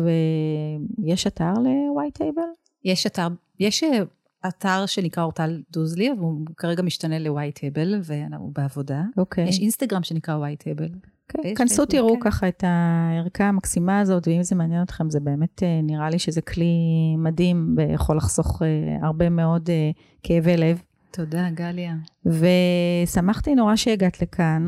[0.99, 2.69] ויש אתר ל-white table?
[2.85, 3.29] יש אתר,
[3.61, 3.99] יש אה,
[4.47, 9.03] אתר שנקרא אורטל דוזלי, והוא כרגע משתנה ל-white table, והוא בעבודה.
[9.17, 9.49] אוקיי.
[9.49, 11.09] יש אינסטגרם שנקרא table.
[11.29, 12.31] כן, ויש כנסו תראו כן.
[12.31, 16.41] ככה את הערכה המקסימה הזאת, ואם זה מעניין אתכם, זה באמת אה, נראה לי שזה
[16.41, 16.77] כלי
[17.19, 19.91] מדהים ויכול לחסוך אה, הרבה מאוד אה,
[20.23, 20.83] כאבי לב.
[21.11, 21.95] תודה, גליה.
[22.27, 24.67] ושמחתי נורא שהגעת לכאן.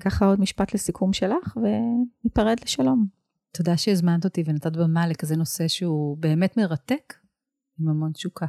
[0.00, 3.06] ככה עוד משפט לסיכום שלך, וניפרד לשלום.
[3.52, 7.14] תודה שהזמנת אותי ונתת במה לכזה נושא שהוא באמת מרתק,
[7.80, 8.46] עם המון תשוקה.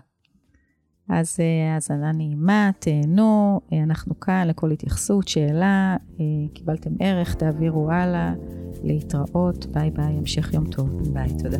[1.10, 7.91] אז אה, האזנה נעימה, תהנו, אה, אנחנו כאן לכל התייחסות, שאלה, אה, קיבלתם ערך, תעבירו
[7.91, 8.34] הלאה,
[8.84, 11.14] להתראות, ביי ביי, המשך יום טוב.
[11.14, 11.58] ביי, תודה.